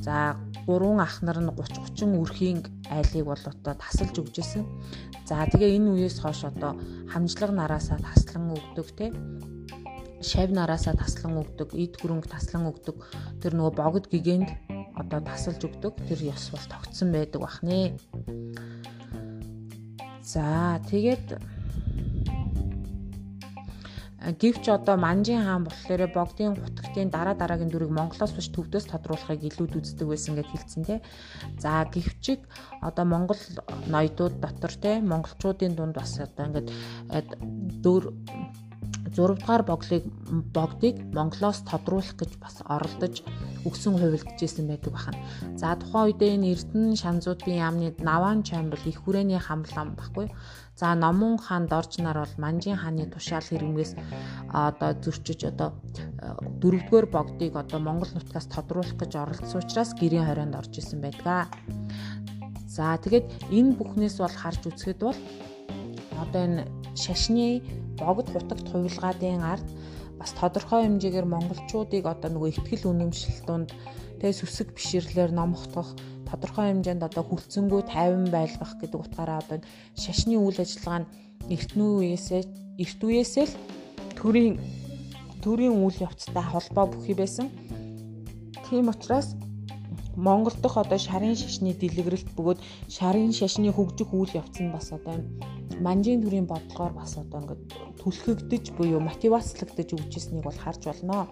За 0.01 0.35
гурван 0.65 0.99
ах 0.99 1.21
нар 1.21 1.39
нь 1.41 1.51
30 1.51 1.93
30 1.99 2.21
үрхийн 2.21 2.59
айлыг 2.89 3.25
бол 3.25 3.43
одоо 3.43 3.73
тасалж 3.75 4.15
өгч 4.17 4.35
исэн. 4.39 4.63
За 5.27 5.45
тэгээ 5.45 5.77
энэ 5.77 5.89
үеэс 5.93 6.17
хойш 6.21 6.47
одоо 6.49 6.79
хамжлаг 7.11 7.51
нараасаа 7.53 7.99
таслан 8.01 8.55
өгдөг 8.57 8.87
те 8.97 9.13
шав 10.23 10.49
нараасаа 10.55 10.95
таслан 10.95 11.35
өгдөг, 11.43 11.75
эд 11.75 11.99
хөрөнгө 11.99 12.31
таслан 12.31 12.71
өгдөг. 12.71 12.95
Тэр 13.43 13.59
нөгөө 13.59 13.75
богд 13.75 14.07
гэгэнд 14.07 14.49
одоо 14.95 15.19
тасалж 15.19 15.67
өгдөг. 15.67 15.99
Тэр 16.07 16.31
ёс 16.31 16.47
бол 16.55 16.65
тогтсон 16.71 17.11
байдаг 17.11 17.43
бахнэ. 17.43 17.99
За 20.23 20.79
тэгээд 20.87 21.52
Гэвч 24.23 24.71
одоо 24.71 24.95
Манжин 24.95 25.43
хаан 25.43 25.63
болохоор 25.67 26.07
богдын 26.15 26.55
гутгтын 26.55 27.11
дараа 27.11 27.35
дараагийн 27.35 27.71
дүрийг 27.71 27.91
Монголоос 27.91 28.31
биш 28.31 28.47
төвдөөс 28.55 28.87
тодруулахыг 28.87 29.43
илүүд 29.43 29.83
үздэг 29.83 30.07
байсан 30.07 30.33
гэж 30.39 30.47
хэлсэн 30.47 30.83
тий. 30.87 30.99
За 31.59 31.83
гэвчиг 31.93 32.39
одоо 32.79 33.03
Монгол 33.03 33.41
ноёдууд 33.91 34.39
дотор 34.39 34.73
тий 34.83 34.95
монголчуудын 35.11 35.75
дунд 35.75 35.95
бас 35.99 36.15
одоо 36.23 36.43
ингээд 36.47 36.67
дөр 37.83 38.03
6 39.11 39.37
дугаар 39.37 39.63
боглыг 39.63 40.03
богдыг 40.55 40.95
Монголоос 41.13 41.59
тодруулах 41.67 42.15
гэж 42.17 42.31
бас 42.39 42.55
оролдож 42.65 43.21
өгсөн 43.67 43.99
хувилдажсэн 43.99 44.67
байдаг 44.67 44.91
бахан. 44.93 45.15
За 45.59 45.75
тухайн 45.75 46.15
үедээ 46.15 46.35
энэ 46.35 46.51
Эрдэнэ 46.53 46.95
шанзуудын 46.97 47.61
яамны 47.61 47.87
Наван 47.99 48.43
чамбал 48.43 48.81
их 48.85 49.03
хүрээний 49.03 49.39
хамлам 49.39 49.95
баггүй. 49.99 50.27
За 50.75 50.95
Номон 50.95 51.37
хаан 51.37 51.67
дорж 51.67 51.97
нар 52.01 52.17
бол 52.17 52.35
Манжин 52.37 52.77
хааны 52.77 53.05
тушаал 53.05 53.45
хэрэмгээс 53.45 53.93
одоо 54.49 54.91
зөрчиж 55.03 55.39
одоо 55.51 55.69
дөрөвдүгээр 56.61 57.07
богдыг 57.13 57.53
одоо 57.55 57.79
Монгол 57.79 58.09
нутгаас 58.13 58.49
тодруулах 58.49 58.97
гэж 58.97 59.11
оролдсон 59.21 59.61
учраас 59.61 59.93
гэрийн 59.93 60.25
хорионд 60.25 60.57
орж 60.57 60.73
исэн 60.81 60.99
байдаг. 61.01 61.53
За 62.65 62.97
тэгээд 62.97 63.53
энэ 63.53 63.77
бүхнээс 63.77 64.17
бол 64.17 64.33
харж 64.33 64.61
үзэхэд 64.65 64.99
бол 65.05 65.19
одоо 66.23 66.41
энэ 66.41 66.65
шашны 66.97 67.61
богд 68.01 68.33
хутагт 68.33 68.65
хувилгаадын 68.73 69.45
ард 69.45 69.67
бас 70.17 70.31
тодорхой 70.33 70.89
хэмжээгээр 70.89 71.27
монголчуудыг 71.29 72.05
одоо 72.09 72.29
нөгөө 72.33 72.49
ихтгэл 72.49 72.89
үнэмшил 72.89 73.45
донд 73.45 73.69
тэгээ 74.17 74.39
сүсэг 74.41 74.73
биширлэр 74.73 75.29
номхотгох 75.37 75.93
тодорхой 76.33 76.73
хэмжээнд 76.73 77.05
одоо 77.05 77.23
хүлцэнгүй 77.29 77.81
тайван 77.93 78.25
байлгах 78.33 78.73
гэдэг 78.81 78.99
утгаараа 79.05 79.37
одоо 79.45 79.61
шашны 79.93 80.33
үйл 80.41 80.57
ажиллагаа 80.57 81.05
нь 81.05 81.09
эртнүү 81.53 81.91
үеэсээ 82.01 82.41
эрт 82.81 82.99
үеэсээ 83.05 83.45
л 83.45 83.55
төрийн 84.17 84.57
төрийн 85.45 85.77
үйл 85.77 85.97
явцтай 86.07 86.41
холбоо 86.41 86.85
бүхий 86.89 87.13
байсан. 87.13 87.47
Тийм 88.65 88.89
учраас 88.89 89.37
Монгол 90.15 90.55
дахь 90.61 90.77
одоо 90.77 90.97
шарын 90.97 91.35
шашны 91.37 91.73
дэлгэрэлт 91.77 92.29
бөгөөд 92.37 92.59
шарын 92.95 93.33
шашны 93.33 93.69
хөгжих 93.73 94.09
үйл 94.13 94.33
явц 94.41 94.57
нь 94.61 94.73
бас 94.73 94.89
одоо 94.97 95.21
манжийн 95.85 96.21
төрийн 96.21 96.47
бодлогоор 96.49 96.93
бас 96.97 97.17
одоо 97.17 97.41
ингээд 97.41 97.61
түлхэгдэж 98.01 98.65
буюу 98.77 99.01
мотивацлагдаж 99.01 99.89
өгчсэнийг 99.97 100.45
бол 100.45 100.59
харж 100.63 100.81
болно. 100.89 101.29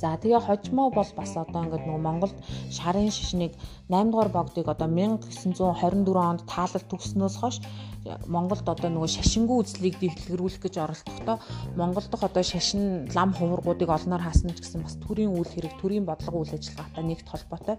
За 0.00 0.16
тэгээ 0.16 0.40
хожмоо 0.40 0.88
бол 0.88 1.10
бас 1.12 1.32
одоо 1.36 1.60
ингээд 1.64 1.84
нөгөө 1.84 2.00
Монголд 2.08 2.36
шарын 2.72 3.12
шишнийг 3.12 3.52
8 3.92 4.08
дугаар 4.08 4.30
богдыг 4.32 4.66
одоо 4.72 4.88
1924 4.88 6.16
онд 6.30 6.40
таалал 6.48 6.84
төгснөөс 6.88 7.36
хойш 7.36 7.56
Монголд 8.04 8.64
одоо 8.64 8.88
нөгөө 8.88 9.10
шашингүй 9.12 9.60
үзлийг 9.60 10.00
дэлгэрүүлэх 10.00 10.64
гэж 10.64 10.74
оролдохдоо 10.80 11.36
Монгол 11.76 12.06
дахь 12.08 12.24
одоо 12.24 12.40
шашин 12.40 13.12
лам 13.12 13.36
хуврагуудыг 13.36 13.92
олноор 13.92 14.24
хаасна 14.24 14.56
ч 14.56 14.64
гэсэн 14.64 14.80
бас 14.80 14.96
төрийн 15.04 15.36
үйл 15.36 15.44
хэрэг, 15.44 15.76
төрийн 15.76 16.08
бодлого 16.08 16.40
үйл 16.40 16.56
ажиллагаатай 16.56 17.04
нэгт 17.04 17.28
холбоотой. 17.28 17.76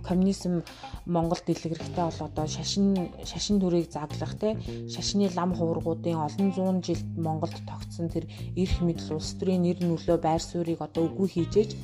Коммунизм 0.00 0.64
Монгол 1.04 1.40
дэлгэрхтэй 1.44 2.04
бол 2.08 2.20
одоо 2.24 2.46
шашин 2.48 3.12
шашин 3.28 3.60
төрийг 3.60 3.92
заглах 3.92 4.32
те 4.40 4.56
шашны 4.88 5.28
лам 5.28 5.52
хуврагуудын 5.52 6.24
олон 6.24 6.48
зуун 6.56 6.80
жилд 6.80 7.04
Монголд 7.20 7.60
тогтсон 7.68 8.08
тэр 8.08 8.24
эрх 8.56 8.80
мэдэл 8.80 9.20
улс 9.20 9.36
төрийн 9.36 9.60
нэр 9.60 9.84
нөлөө 9.84 10.16
байр 10.24 10.40
суурийг 10.40 10.80
одоо 10.80 11.04
үгүй 11.12 11.28
хийжээж 11.36 11.76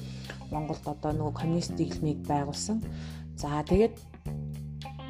Монголд 0.49 0.85
одоо 0.87 1.12
нөгөө 1.12 1.35
коммунист 1.37 1.77
дэглэмийг 1.77 2.25
байгуулсан. 2.25 2.81
За 3.37 3.61
тэгээд 3.69 4.16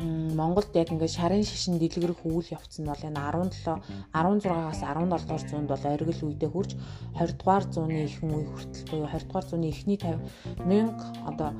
Монголд 0.00 0.76
яг 0.76 0.92
ингээд 0.92 1.16
шарын 1.16 1.44
шишин 1.44 1.80
дэлгэрэх 1.80 2.20
үйл 2.28 2.48
явц 2.52 2.76
нь 2.80 2.88
бол 2.90 3.00
энэ 3.00 3.16
17 3.16 3.80
16-аас 4.12 4.80
17 4.84 5.08
дугаар 5.08 5.44
зуунд 5.48 5.68
бол 5.72 5.84
оргил 5.88 6.22
үедээ 6.28 6.50
хурж 6.52 6.70
20 7.16 7.40
дугаар 7.40 7.64
зууны 7.64 8.04
ихэнх 8.04 8.36
үе 8.36 8.44
хүртэл 8.44 8.88
буюу 8.92 9.08
20 9.08 9.24
дугаар 9.24 9.46
зууны 9.48 9.66
эхний 9.72 9.96
50 9.96 10.68
мянга 10.68 11.06
одоо 11.24 11.50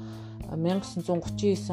1939 0.53 1.72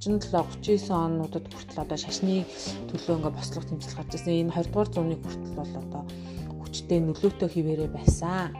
37 0.00 0.32
39 0.32 0.90
онуудад 0.90 1.44
хүртэл 1.52 1.84
одоо 1.84 1.98
шашны 2.00 2.48
төлөө 2.88 3.14
ингээд 3.20 3.36
бослого 3.36 3.68
тэмцэл 3.68 3.96
гарч 3.96 4.10
ирсэн. 4.16 4.40
Энэ 4.42 4.54
20 4.56 4.72
дугаар 4.72 4.90
зууны 4.90 5.16
хүртэл 5.20 5.54
бол 5.60 5.72
одоо 5.84 6.02
хүчтэй 6.64 7.00
нөлөөтэй 7.04 7.48
хിവэрэ 7.52 7.86
байсан. 7.92 8.56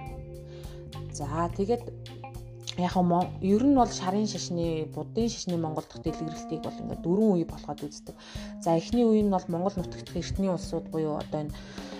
За 1.16 1.48
тэгээд 1.48 1.82
яг 2.78 2.94
нь 2.96 3.28
ер 3.40 3.62
нь 3.64 3.74
бол 3.74 3.88
шарын 3.88 4.26
шашны 4.28 4.84
будын 4.94 5.28
шашны 5.28 5.56
Монгол 5.56 5.84
дахь 5.88 6.02
дэлгэрэлтийг 6.04 6.60
бол 6.62 6.80
ингээд 6.80 7.02
дөрвөн 7.02 7.32
үе 7.40 7.46
болгоод 7.48 7.80
үздэг. 7.88 8.14
За 8.60 8.76
эхний 8.76 9.04
үе 9.04 9.22
нь 9.24 9.32
бол 9.32 9.46
Монгол 9.48 9.76
нутагт 9.76 10.12
эртний 10.12 10.52
улсууд 10.52 10.86
буюу 10.92 11.16
одоо 11.16 11.40
энэ 11.48 11.54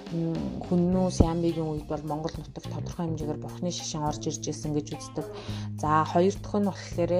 хүннүү 0.06 1.10
Сиамбигийн 1.10 1.66
үед 1.66 1.86
бол 1.90 2.02
Монгол 2.06 2.30
нутагт 2.38 2.70
тодорхой 2.70 3.10
хэмжээгээр 3.10 3.42
бурхны 3.42 3.70
шашин 3.74 4.06
орж 4.06 4.22
ирж 4.30 4.42
байсан 4.46 4.70
гэж 4.70 4.86
үздэг. 4.94 5.26
За 5.82 6.06
хоёр 6.06 6.34
дахь 6.38 6.58
нь 6.62 6.70
болохоор 6.70 7.12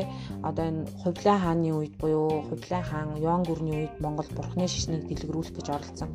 одоо 0.47 0.65
энэ 0.71 0.87
Хувлаа 1.03 1.39
хааны 1.43 1.71
үед 1.75 1.95
буюу 1.99 2.47
Хувлаа 2.47 2.83
хаан 2.87 3.19
Юан 3.19 3.43
гүрний 3.43 3.91
үед 3.91 3.95
Монгол 3.99 4.31
бурхны 4.31 4.71
шашныг 4.71 5.03
дэлгэрүүлэх 5.11 5.59
гэж 5.59 5.67
оролцсон. 5.75 6.11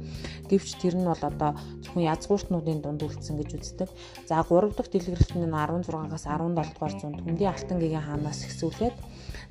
Гэвч 0.47 0.79
тэр 0.79 0.95
нь 0.95 1.09
бол 1.11 1.19
одоо 1.19 1.51
зөвхөн 1.83 2.07
язгууртнуудын 2.07 2.79
дунд 2.79 3.03
үлдсэн 3.03 3.35
гэж 3.35 3.49
үздэг. 3.59 3.89
За 4.31 4.39
гурав 4.47 4.71
дахь 4.71 4.87
дэлгэрэлт 4.95 5.35
нь 5.35 5.51
16-аас 5.51 6.23
17 6.23 6.55
дугаар 6.55 6.93
зуунд 6.95 7.19
Хөндийн 7.19 7.51
Алтан 7.51 7.77
гэгийн 7.83 8.07
хаанаас 8.07 8.47
ихсүүлээд 8.47 8.95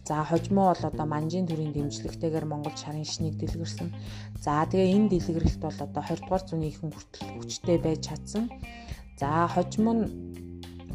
За 0.08 0.24
хожмоо 0.24 0.72
бол 0.72 0.84
одоо 0.90 1.06
манжийн 1.06 1.46
төрийн 1.46 1.72
дэмжлэгтэйгээр 1.74 2.46
Монгол 2.48 2.76
шарын 2.76 3.04
шнийг 3.04 3.36
дэлгэрсэн. 3.38 3.88
За 4.44 4.64
тэгээ 4.70 4.94
энэ 4.96 5.10
дэлгэрэлт 5.12 5.60
бол 5.62 5.78
одоо 5.86 6.02
20 6.02 6.24
дугаар 6.24 6.42
зууны 6.46 6.66
ихэнх 6.68 6.94
хүртэл 6.96 7.28
хүчтэй 7.38 7.78
байж 7.78 8.00
чадсан. 8.08 8.44
За 9.20 9.46
хожмоо 9.54 9.94
нь 9.94 10.04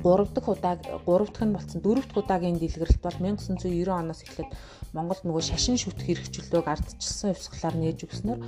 3 0.06 0.34
дахь 0.36 0.50
удаа 0.54 0.76
3 0.78 1.26
дахь 1.34 1.46
нь 1.46 1.56
болсон 1.56 1.80
4 1.82 2.02
дахь 2.06 2.20
удаагийн 2.22 2.58
дэлгэрэлт 2.60 3.02
бол 3.02 3.18
1990 3.18 3.90
оноос 3.90 4.22
эхлээд 4.22 4.52
Монголд 4.94 5.24
нөгөө 5.26 5.44
шашин 5.50 5.78
шүтэх 5.82 6.06
хэрэгчлөөг 6.06 6.68
ардчилсан 6.70 7.34
явсгалаар 7.34 7.76
нээж 7.80 8.00
өгснөөр 8.06 8.40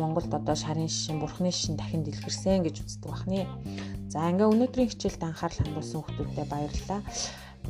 Монголд 0.00 0.32
одоо 0.34 0.56
шарын 0.58 0.90
шишин, 0.92 1.18
бурхны 1.18 1.50
шишин 1.50 1.76
дахин 1.80 2.04
дэлгэрсэн 2.04 2.62
гэж 2.62 2.76
үздэг 2.84 3.10
бахны. 3.10 3.48
За 4.12 4.28
ингээ 4.30 4.50
өнөөдрийн 4.52 4.90
хичээлд 4.92 5.22
анхаарал 5.24 5.60
хандуулсан 5.64 6.00
хүмүүстээ 6.04 6.46
баярлалаа. 6.52 7.00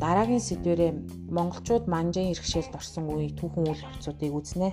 Дараагийн 0.03 0.45
сэдвэрээ 0.45 0.93
монголчууд 1.37 1.85
манжийн 1.89 2.29
хэрэгшээлд 2.29 2.77
орсон 2.79 3.05
үеийн 3.09 3.37
түүхэн 3.39 3.65
үйл 3.65 3.87
явцуудыг 3.89 4.33
үзнэ. 4.37 4.69